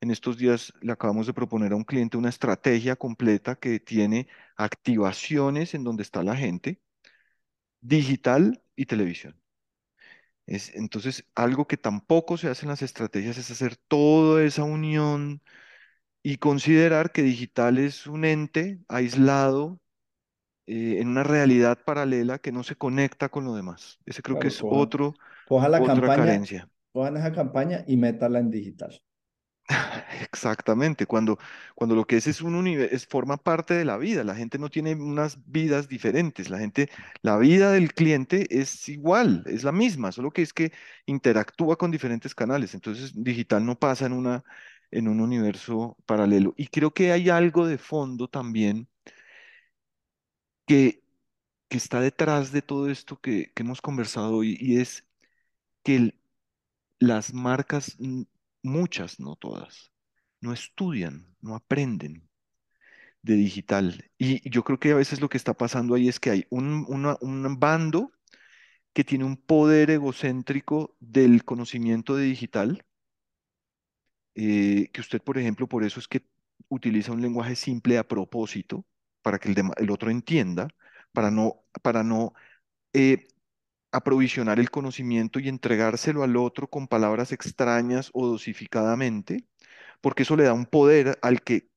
en 0.00 0.10
estos 0.10 0.38
días 0.38 0.72
le 0.82 0.92
acabamos 0.92 1.26
de 1.26 1.34
proponer 1.34 1.72
a 1.72 1.76
un 1.76 1.84
cliente 1.84 2.16
una 2.16 2.28
estrategia 2.30 2.96
completa 2.96 3.56
que 3.56 3.80
tiene 3.80 4.28
activaciones 4.56 5.74
en 5.74 5.84
donde 5.84 6.02
está 6.04 6.22
la 6.22 6.36
gente, 6.36 6.80
digital 7.80 8.62
y 8.76 8.86
televisión. 8.86 9.34
Es, 10.46 10.74
entonces, 10.74 11.24
algo 11.34 11.66
que 11.66 11.76
tampoco 11.76 12.36
se 12.36 12.48
hace 12.48 12.66
en 12.66 12.70
las 12.70 12.82
estrategias 12.82 13.38
es 13.38 13.50
hacer 13.50 13.76
toda 13.76 14.44
esa 14.44 14.64
unión 14.64 15.42
y 16.22 16.38
considerar 16.38 17.12
que 17.12 17.22
digital 17.22 17.78
es 17.78 18.06
un 18.06 18.24
ente 18.24 18.80
aislado 18.88 19.80
eh, 20.66 20.98
en 21.00 21.08
una 21.08 21.24
realidad 21.24 21.78
paralela 21.84 22.38
que 22.38 22.52
no 22.52 22.62
se 22.64 22.76
conecta 22.76 23.28
con 23.30 23.44
lo 23.44 23.54
demás. 23.54 24.00
Ese 24.06 24.22
creo 24.22 24.36
claro, 24.36 24.40
que 24.40 24.48
es 24.48 24.62
coja, 24.62 24.76
otro, 24.82 25.14
coja 25.44 25.68
la 25.68 25.78
otra 25.78 25.94
campaña, 25.94 26.16
carencia. 26.16 26.70
Cojan 26.92 27.16
esa 27.16 27.32
campaña 27.32 27.84
y 27.86 27.96
métala 27.96 28.38
en 28.40 28.50
digital. 28.50 29.00
Exactamente, 30.22 31.06
cuando, 31.06 31.38
cuando 31.74 31.96
lo 31.96 32.06
que 32.06 32.16
es 32.16 32.26
es 32.28 32.40
un 32.40 32.54
universo, 32.54 33.06
forma 33.10 33.36
parte 33.36 33.74
de 33.74 33.84
la 33.84 33.96
vida, 33.96 34.22
la 34.24 34.34
gente 34.36 34.58
no 34.58 34.70
tiene 34.70 34.94
unas 34.94 35.38
vidas 35.50 35.88
diferentes, 35.88 36.50
la 36.50 36.58
gente, 36.58 36.88
la 37.22 37.36
vida 37.38 37.72
del 37.72 37.92
cliente 37.92 38.46
es 38.60 38.88
igual, 38.88 39.42
es 39.46 39.64
la 39.64 39.72
misma, 39.72 40.12
solo 40.12 40.30
que 40.30 40.42
es 40.42 40.52
que 40.52 40.72
interactúa 41.06 41.76
con 41.76 41.90
diferentes 41.90 42.34
canales, 42.34 42.74
entonces 42.74 43.12
digital 43.14 43.64
no 43.66 43.76
pasa 43.78 44.06
en 44.06 44.12
una, 44.12 44.44
en 44.90 45.08
un 45.08 45.20
universo 45.20 45.96
paralelo. 46.06 46.54
Y 46.56 46.68
creo 46.68 46.92
que 46.94 47.10
hay 47.12 47.28
algo 47.28 47.66
de 47.66 47.78
fondo 47.78 48.28
también 48.28 48.88
que, 50.66 51.02
que 51.68 51.76
está 51.78 52.00
detrás 52.00 52.52
de 52.52 52.62
todo 52.62 52.90
esto 52.90 53.20
que, 53.20 53.52
que 53.54 53.62
hemos 53.62 53.82
conversado 53.82 54.36
hoy, 54.36 54.56
y 54.60 54.80
es 54.80 55.06
que 55.84 56.14
las 57.00 57.34
marcas 57.34 57.96
muchas, 58.66 59.20
no 59.20 59.36
todas, 59.36 59.92
no 60.40 60.52
estudian, 60.52 61.36
no 61.40 61.54
aprenden 61.54 62.28
de 63.22 63.34
digital. 63.34 64.10
Y 64.18 64.48
yo 64.50 64.64
creo 64.64 64.78
que 64.78 64.92
a 64.92 64.96
veces 64.96 65.20
lo 65.20 65.28
que 65.28 65.36
está 65.38 65.54
pasando 65.54 65.94
ahí 65.94 66.08
es 66.08 66.20
que 66.20 66.30
hay 66.30 66.46
un, 66.50 66.86
un 66.88 67.60
bando 67.60 68.12
que 68.92 69.04
tiene 69.04 69.24
un 69.24 69.36
poder 69.36 69.90
egocéntrico 69.90 70.96
del 71.00 71.44
conocimiento 71.44 72.16
de 72.16 72.24
digital, 72.24 72.84
eh, 74.34 74.90
que 74.92 75.00
usted, 75.00 75.22
por 75.22 75.38
ejemplo, 75.38 75.68
por 75.68 75.84
eso 75.84 76.00
es 76.00 76.08
que 76.08 76.26
utiliza 76.68 77.12
un 77.12 77.22
lenguaje 77.22 77.56
simple 77.56 77.98
a 77.98 78.08
propósito, 78.08 78.86
para 79.22 79.38
que 79.38 79.50
el, 79.50 79.56
el 79.76 79.90
otro 79.90 80.10
entienda, 80.10 80.68
para 81.12 81.30
no, 81.30 81.64
para 81.82 82.02
no 82.04 82.32
eh, 82.92 83.28
aprovisionar 83.92 84.60
el 84.60 84.70
conocimiento 84.70 85.40
y 85.40 85.48
entregárselo 85.48 86.22
al 86.22 86.36
otro 86.36 86.68
con 86.68 86.88
palabras 86.88 87.32
extrañas 87.32 88.10
o 88.12 88.26
dosificadamente, 88.26 89.46
porque 90.00 90.24
eso 90.24 90.36
le 90.36 90.44
da 90.44 90.52
un 90.52 90.66
poder 90.66 91.18
al 91.22 91.42
que 91.42 91.68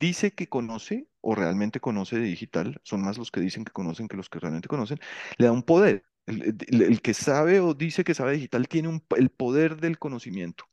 dice 0.00 0.32
que 0.32 0.48
conoce 0.48 1.08
o 1.20 1.34
realmente 1.34 1.80
conoce 1.80 2.16
de 2.18 2.26
digital, 2.26 2.80
son 2.84 3.02
más 3.02 3.18
los 3.18 3.30
que 3.30 3.40
dicen 3.40 3.64
que 3.64 3.72
conocen 3.72 4.08
que 4.08 4.16
los 4.16 4.28
que 4.30 4.40
realmente 4.40 4.68
conocen, 4.68 4.98
le 5.38 5.46
da 5.46 5.52
un 5.52 5.62
poder. 5.62 6.04
El, 6.26 7.02
que 7.02 7.14
sabe 7.14 7.60
o 7.60 7.74
dice 7.74 8.04
que 8.04 8.14
sabe 8.14 8.34
digital 8.34 8.68
tiene 8.68 9.02
el 9.16 9.30
poder 9.30 9.78
del 9.78 9.98
conocimiento 9.98 10.64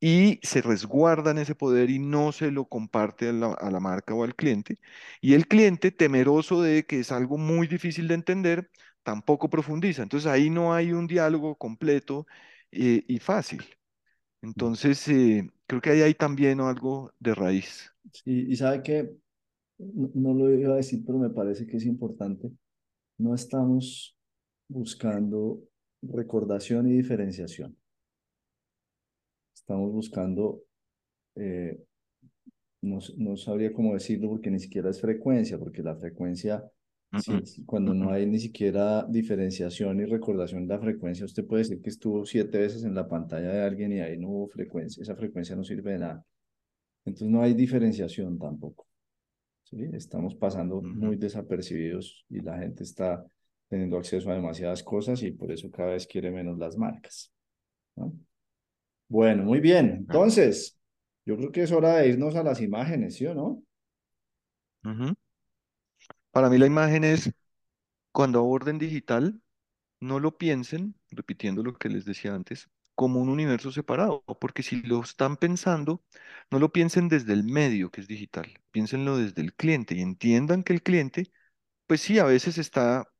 y 0.00 0.40
se 0.42 0.62
resguardan 0.62 1.38
ese 1.38 1.54
poder 1.54 1.90
y 1.90 1.98
no 1.98 2.32
se 2.32 2.50
lo 2.50 2.66
comparte 2.66 3.28
a 3.28 3.32
la, 3.32 3.80
marca 3.80 4.14
o 4.14 4.24
al 4.24 4.34
cliente. 4.34 4.78
Y 5.20 5.34
el 5.34 5.48
cliente, 5.48 5.90
temeroso 5.90 6.62
de 6.62 6.86
que 6.86 7.00
es 7.00 7.12
algo 7.12 7.38
muy 7.38 7.66
difícil 7.66 8.08
de 8.08 8.14
entender, 8.14 8.70
tampoco 9.06 9.48
profundiza. 9.48 10.02
Entonces 10.02 10.26
ahí 10.26 10.50
no 10.50 10.74
hay 10.74 10.92
un 10.92 11.06
diálogo 11.06 11.54
completo 11.54 12.26
eh, 12.72 13.04
y 13.06 13.20
fácil. 13.20 13.60
Mm. 14.42 14.46
Entonces 14.48 15.06
eh, 15.06 15.48
creo 15.64 15.80
que 15.80 15.90
ahí 15.90 16.00
hay 16.02 16.14
también 16.14 16.60
algo 16.60 17.12
de 17.20 17.32
raíz. 17.32 17.92
Y 18.24 18.56
sabe 18.56 18.82
que 18.82 19.16
no, 19.78 20.34
lo 20.34 20.52
iba 20.52 20.74
a 20.74 20.76
decir, 20.76 21.04
pero 21.06 21.18
me 21.18 21.30
parece 21.30 21.68
que 21.68 21.76
es 21.76 21.86
importante. 21.86 22.50
No 23.18 23.32
estamos 23.32 24.16
buscando 24.68 25.62
recordación 26.02 26.88
y 26.88 26.96
diferenciación. 26.96 27.76
Estamos 29.54 29.92
buscando, 29.92 30.62
eh, 31.36 31.80
no, 32.82 32.98
no 33.18 33.36
sabría 33.36 33.72
cómo 33.72 33.94
decirlo 33.94 34.30
porque 34.30 34.50
ni 34.50 34.58
siquiera 34.58 34.90
es 34.90 35.00
frecuencia, 35.00 35.58
porque 35.58 35.82
la 35.82 35.94
frecuencia 35.94 36.68
Sí, 37.18 37.64
cuando 37.64 37.94
no 37.94 38.10
hay 38.10 38.26
ni 38.26 38.38
siquiera 38.38 39.06
diferenciación 39.08 40.00
y 40.00 40.04
recordación 40.04 40.66
de 40.66 40.74
la 40.74 40.80
frecuencia, 40.80 41.24
usted 41.24 41.46
puede 41.46 41.62
decir 41.62 41.80
que 41.80 41.88
estuvo 41.88 42.26
siete 42.26 42.58
veces 42.58 42.84
en 42.84 42.94
la 42.94 43.08
pantalla 43.08 43.48
de 43.48 43.62
alguien 43.62 43.92
y 43.92 44.00
ahí 44.00 44.18
no 44.18 44.28
hubo 44.28 44.48
frecuencia, 44.48 45.02
esa 45.02 45.16
frecuencia 45.16 45.56
no 45.56 45.64
sirve 45.64 45.92
de 45.92 45.98
nada. 46.00 46.24
Entonces 47.04 47.28
no 47.28 47.40
hay 47.42 47.54
diferenciación 47.54 48.38
tampoco. 48.38 48.86
¿sí? 49.62 49.88
Estamos 49.92 50.34
pasando 50.34 50.82
muy 50.82 51.16
desapercibidos 51.16 52.24
y 52.28 52.40
la 52.40 52.58
gente 52.58 52.82
está 52.82 53.24
teniendo 53.68 53.96
acceso 53.96 54.30
a 54.30 54.34
demasiadas 54.34 54.82
cosas 54.82 55.22
y 55.22 55.30
por 55.30 55.50
eso 55.50 55.70
cada 55.70 55.92
vez 55.92 56.06
quiere 56.06 56.30
menos 56.30 56.58
las 56.58 56.76
marcas. 56.76 57.32
Bueno, 59.08 59.44
muy 59.44 59.60
bien. 59.60 59.90
Entonces, 59.90 60.78
yo 61.24 61.36
creo 61.36 61.50
que 61.50 61.62
es 61.62 61.72
hora 61.72 61.96
de 61.96 62.08
irnos 62.08 62.36
a 62.36 62.42
las 62.42 62.60
imágenes, 62.60 63.14
¿sí 63.16 63.26
o 63.26 63.34
no? 63.34 63.62
Ajá. 64.82 65.15
Para 66.36 66.50
mí 66.50 66.58
la 66.58 66.66
imagen 66.66 67.02
es, 67.02 67.32
cuando 68.12 68.40
aborden 68.40 68.78
digital, 68.78 69.40
no 70.00 70.20
lo 70.20 70.36
piensen, 70.36 70.94
repitiendo 71.10 71.62
lo 71.62 71.78
que 71.78 71.88
les 71.88 72.04
decía 72.04 72.34
antes, 72.34 72.68
como 72.94 73.22
un 73.22 73.30
universo 73.30 73.72
separado, 73.72 74.22
porque 74.38 74.62
si 74.62 74.82
lo 74.82 75.02
están 75.02 75.38
pensando, 75.38 76.04
no 76.50 76.58
lo 76.58 76.72
piensen 76.72 77.08
desde 77.08 77.32
el 77.32 77.44
medio 77.44 77.90
que 77.90 78.02
es 78.02 78.08
digital, 78.08 78.52
piénsenlo 78.70 79.16
desde 79.16 79.40
el 79.40 79.54
cliente 79.54 79.94
y 79.94 80.02
entiendan 80.02 80.62
que 80.62 80.74
el 80.74 80.82
cliente, 80.82 81.32
pues 81.86 82.02
sí, 82.02 82.18
a 82.18 82.24
veces 82.24 82.58
está 82.58 83.10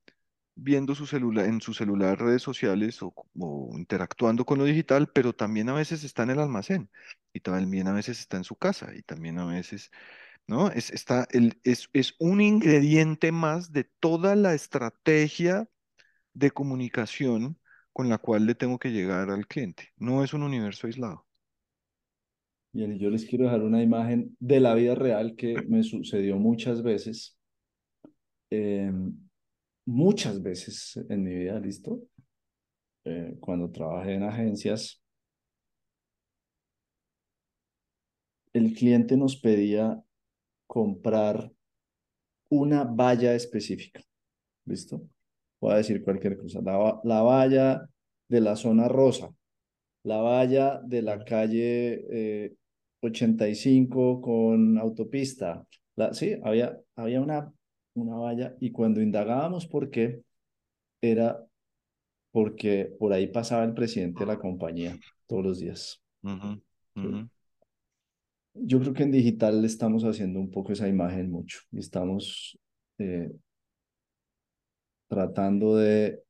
viendo 0.55 0.95
su 0.95 1.07
celular, 1.07 1.47
en 1.47 1.61
su 1.61 1.75
celular 1.75 2.19
redes 2.21 2.43
sociales 2.43 3.03
o, 3.03 3.15
o, 3.39 3.71
interactuando 3.79 4.45
con 4.47 4.59
lo 4.59 4.65
digital, 4.65 5.09
pero 5.13 5.35
también 5.35 5.69
a 5.71 5.75
veces 5.75 6.05
está 6.05 6.25
en 6.25 6.31
el 6.31 6.41
almacén 6.41 6.91
y 7.33 7.41
también 7.41 7.89
a 7.89 7.93
veces 7.95 8.21
está 8.21 8.37
en 8.39 8.45
su 8.45 8.57
casa 8.57 8.95
y 8.95 9.03
también 9.03 9.39
a 9.39 9.47
veces 9.47 9.91
¿no? 10.47 10.71
Es, 10.71 10.91
está 10.91 11.27
el, 11.31 11.61
es, 11.65 11.89
es 11.93 12.15
un 12.19 12.41
ingrediente 12.41 13.33
más 13.33 13.73
de 13.73 13.85
toda 14.01 14.37
la 14.37 14.55
estrategia 14.55 15.69
de 16.35 16.51
comunicación 16.51 17.59
con 17.93 18.09
la 18.09 18.19
cual 18.19 18.47
le 18.47 18.55
tengo 18.55 18.79
que 18.79 18.93
llegar 18.93 19.31
al 19.31 19.47
cliente. 19.47 19.89
No 19.97 20.23
es 20.23 20.35
un 20.35 20.43
universo 20.43 20.87
aislado. 20.87 21.27
Bien, 22.73 22.99
yo 22.99 23.09
les 23.09 23.25
quiero 23.25 23.45
dejar 23.45 23.63
una 23.63 23.83
imagen 23.83 24.37
de 24.39 24.61
la 24.61 24.75
vida 24.75 24.95
real 24.95 25.35
que 25.35 25.55
me 25.67 25.83
sucedió 25.83 26.37
muchas 26.37 26.83
veces. 26.83 27.39
Em, 28.51 29.17
muchas 29.87 30.43
veces 30.43 31.03
en 31.09 31.23
mi 31.25 31.35
vida, 31.35 31.59
¿listo? 31.59 32.03
Eh, 33.05 33.37
cuando 33.41 33.71
trabajé 33.71 34.15
en 34.15 34.25
agencias, 34.25 35.03
el 38.53 38.75
cliente 38.75 39.17
nos 39.17 39.37
pedía 39.37 40.03
comprar 40.67 41.51
una 42.51 42.85
valla 42.85 43.35
específica. 43.35 44.01
¿Listo? 44.65 45.03
Voy 45.61 45.73
a 45.73 45.77
decir 45.77 46.03
cualquier 46.03 46.37
cosa. 46.37 46.61
La, 46.63 47.23
valla 47.23 47.89
de 48.29 48.41
la 48.41 48.57
zona 48.57 48.89
rosa, 48.89 49.31
la 50.05 50.19
valla 50.19 50.81
de 50.85 51.03
la 51.03 51.25
calle 51.25 52.05
eh, 52.11 52.55
85 53.01 54.21
con 54.21 54.79
autopista. 54.79 55.67
La, 55.97 56.13
sí, 56.13 56.37
había, 56.43 56.79
había 56.97 57.21
una, 57.21 57.53
una 57.95 58.17
valla 58.17 58.55
y 58.61 58.71
cuando 58.71 59.01
indagábamos 59.01 59.67
por 59.67 59.91
qué, 59.91 60.23
era 61.01 61.45
porque 62.33 62.95
por 62.99 63.13
ahí 63.13 63.29
pasaba 63.29 63.65
el 63.65 63.75
presidente 63.75 64.21
de 64.21 64.27
la 64.27 64.39
compañía 64.39 64.97
todos 65.27 65.45
los 65.45 65.59
días 65.59 66.03
yo 68.61 68.81
creo 68.81 68.93
que 68.93 69.03
en 69.03 69.13
digital 69.13 69.65
estamos 69.65 70.05
haciendo 70.05 70.41
un 70.41 70.51
poco 70.51 70.73
esa 70.73 70.89
imagen 70.89 71.31
mucho 71.31 71.61
y 71.71 71.79
estamos 71.79 72.59
eh, 72.99 73.31
tratando 75.09 75.77
de 75.77 76.23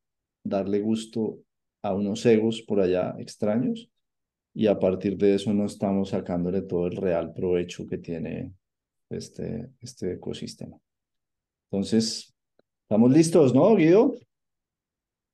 darle 0.44 0.80
gusto 0.80 1.38
a 1.82 1.94
unos 1.94 2.24
egos 2.26 2.62
por 2.62 2.80
allá 2.80 3.14
extraños 3.18 3.90
y 4.54 4.66
a 4.66 4.78
partir 4.78 5.16
de 5.16 5.34
eso 5.34 5.52
no 5.52 5.66
estamos 5.66 6.10
sacándole 6.10 6.62
todo 6.62 6.86
el 6.86 6.96
real 6.96 7.32
provecho 7.32 7.86
que 7.86 7.98
tiene 7.98 8.54
este, 9.10 9.70
este 9.80 10.14
ecosistema. 10.14 10.78
Entonces, 11.70 12.34
estamos 12.82 13.12
listos, 13.12 13.54
¿no, 13.54 13.74
Guido? 13.76 14.14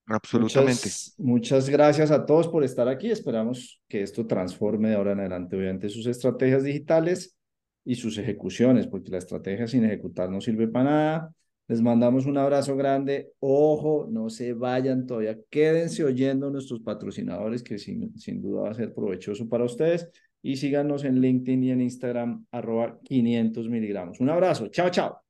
Absolutamente. 0.06 0.88
Muchas, 1.18 1.68
gracias 1.68 2.10
a 2.10 2.26
todos 2.26 2.48
por 2.48 2.64
estar 2.64 2.88
aquí. 2.88 3.10
Esperamos 3.10 3.80
que 3.88 4.02
esto 4.02 4.26
transforme 4.26 4.90
de 4.90 4.96
ahora 4.96 5.12
en 5.12 5.20
adelante, 5.20 5.56
obviamente, 5.56 5.88
sus 5.88 6.06
estrategias 6.06 6.64
digitales 6.64 7.36
y 7.84 7.94
sus 7.94 8.18
ejecuciones, 8.18 8.86
porque 8.86 9.10
la 9.10 9.18
estrategia 9.18 9.66
sin 9.66 9.84
ejecutar 9.84 10.30
no 10.30 10.40
sirve 10.40 10.68
para 10.68 10.84
nada. 10.84 11.34
Les 11.68 11.80
mandamos 11.80 12.26
un 12.26 12.36
abrazo 12.36 12.76
grande. 12.76 13.32
Ojo, 13.38 14.06
no 14.10 14.28
se 14.28 14.52
vayan 14.52 15.06
todavía. 15.06 15.38
Quédense 15.48 16.04
oyendo 16.04 16.50
nuestros 16.50 16.80
patrocinadores, 16.80 17.62
que 17.62 17.78
sin, 17.78 18.12
duda 18.42 18.62
va 18.62 18.70
a 18.70 18.74
ser 18.74 18.92
provechoso 18.92 19.48
para 19.48 19.64
ustedes. 19.64 20.10
Y 20.42 20.56
síganos 20.56 21.04
en 21.04 21.20
LinkedIn 21.20 21.62
y 21.62 21.70
en 21.70 21.80
Instagram, 21.80 22.44
arroba 22.50 22.98
500 23.04 23.68
miligramos. 23.68 24.20
Un 24.20 24.30
abrazo. 24.30 24.68
Chao, 24.68 24.90
chao. 24.90 25.22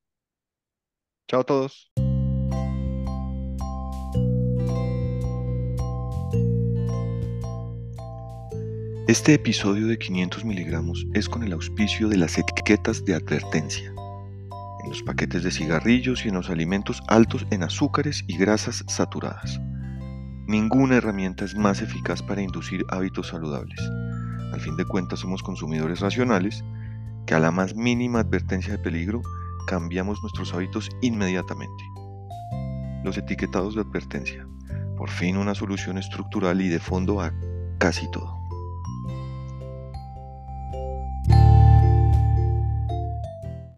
Chao 1.28 1.40
a 1.40 1.44
todos. 1.44 2.11
Este 9.08 9.34
episodio 9.34 9.88
de 9.88 9.98
500 9.98 10.44
miligramos 10.44 11.08
es 11.12 11.28
con 11.28 11.42
el 11.42 11.52
auspicio 11.52 12.08
de 12.08 12.16
las 12.16 12.38
etiquetas 12.38 13.04
de 13.04 13.16
advertencia 13.16 13.88
en 13.88 14.88
los 14.88 15.02
paquetes 15.02 15.42
de 15.42 15.50
cigarrillos 15.50 16.24
y 16.24 16.28
en 16.28 16.34
los 16.34 16.50
alimentos 16.50 17.02
altos 17.08 17.44
en 17.50 17.64
azúcares 17.64 18.22
y 18.28 18.36
grasas 18.36 18.84
saturadas. 18.86 19.60
Ninguna 20.46 20.98
herramienta 20.98 21.44
es 21.44 21.56
más 21.56 21.82
eficaz 21.82 22.22
para 22.22 22.42
inducir 22.42 22.84
hábitos 22.90 23.26
saludables. 23.26 23.80
Al 24.52 24.60
fin 24.60 24.76
de 24.76 24.84
cuentas 24.84 25.18
somos 25.18 25.42
consumidores 25.42 25.98
racionales 25.98 26.62
que 27.26 27.34
a 27.34 27.40
la 27.40 27.50
más 27.50 27.74
mínima 27.74 28.20
advertencia 28.20 28.72
de 28.72 28.78
peligro 28.78 29.20
cambiamos 29.66 30.22
nuestros 30.22 30.54
hábitos 30.54 30.88
inmediatamente. 31.00 31.84
Los 33.02 33.18
etiquetados 33.18 33.74
de 33.74 33.80
advertencia. 33.80 34.46
Por 34.96 35.10
fin 35.10 35.36
una 35.36 35.56
solución 35.56 35.98
estructural 35.98 36.60
y 36.60 36.68
de 36.68 36.78
fondo 36.78 37.20
a 37.20 37.32
casi 37.78 38.08
todo. 38.12 38.41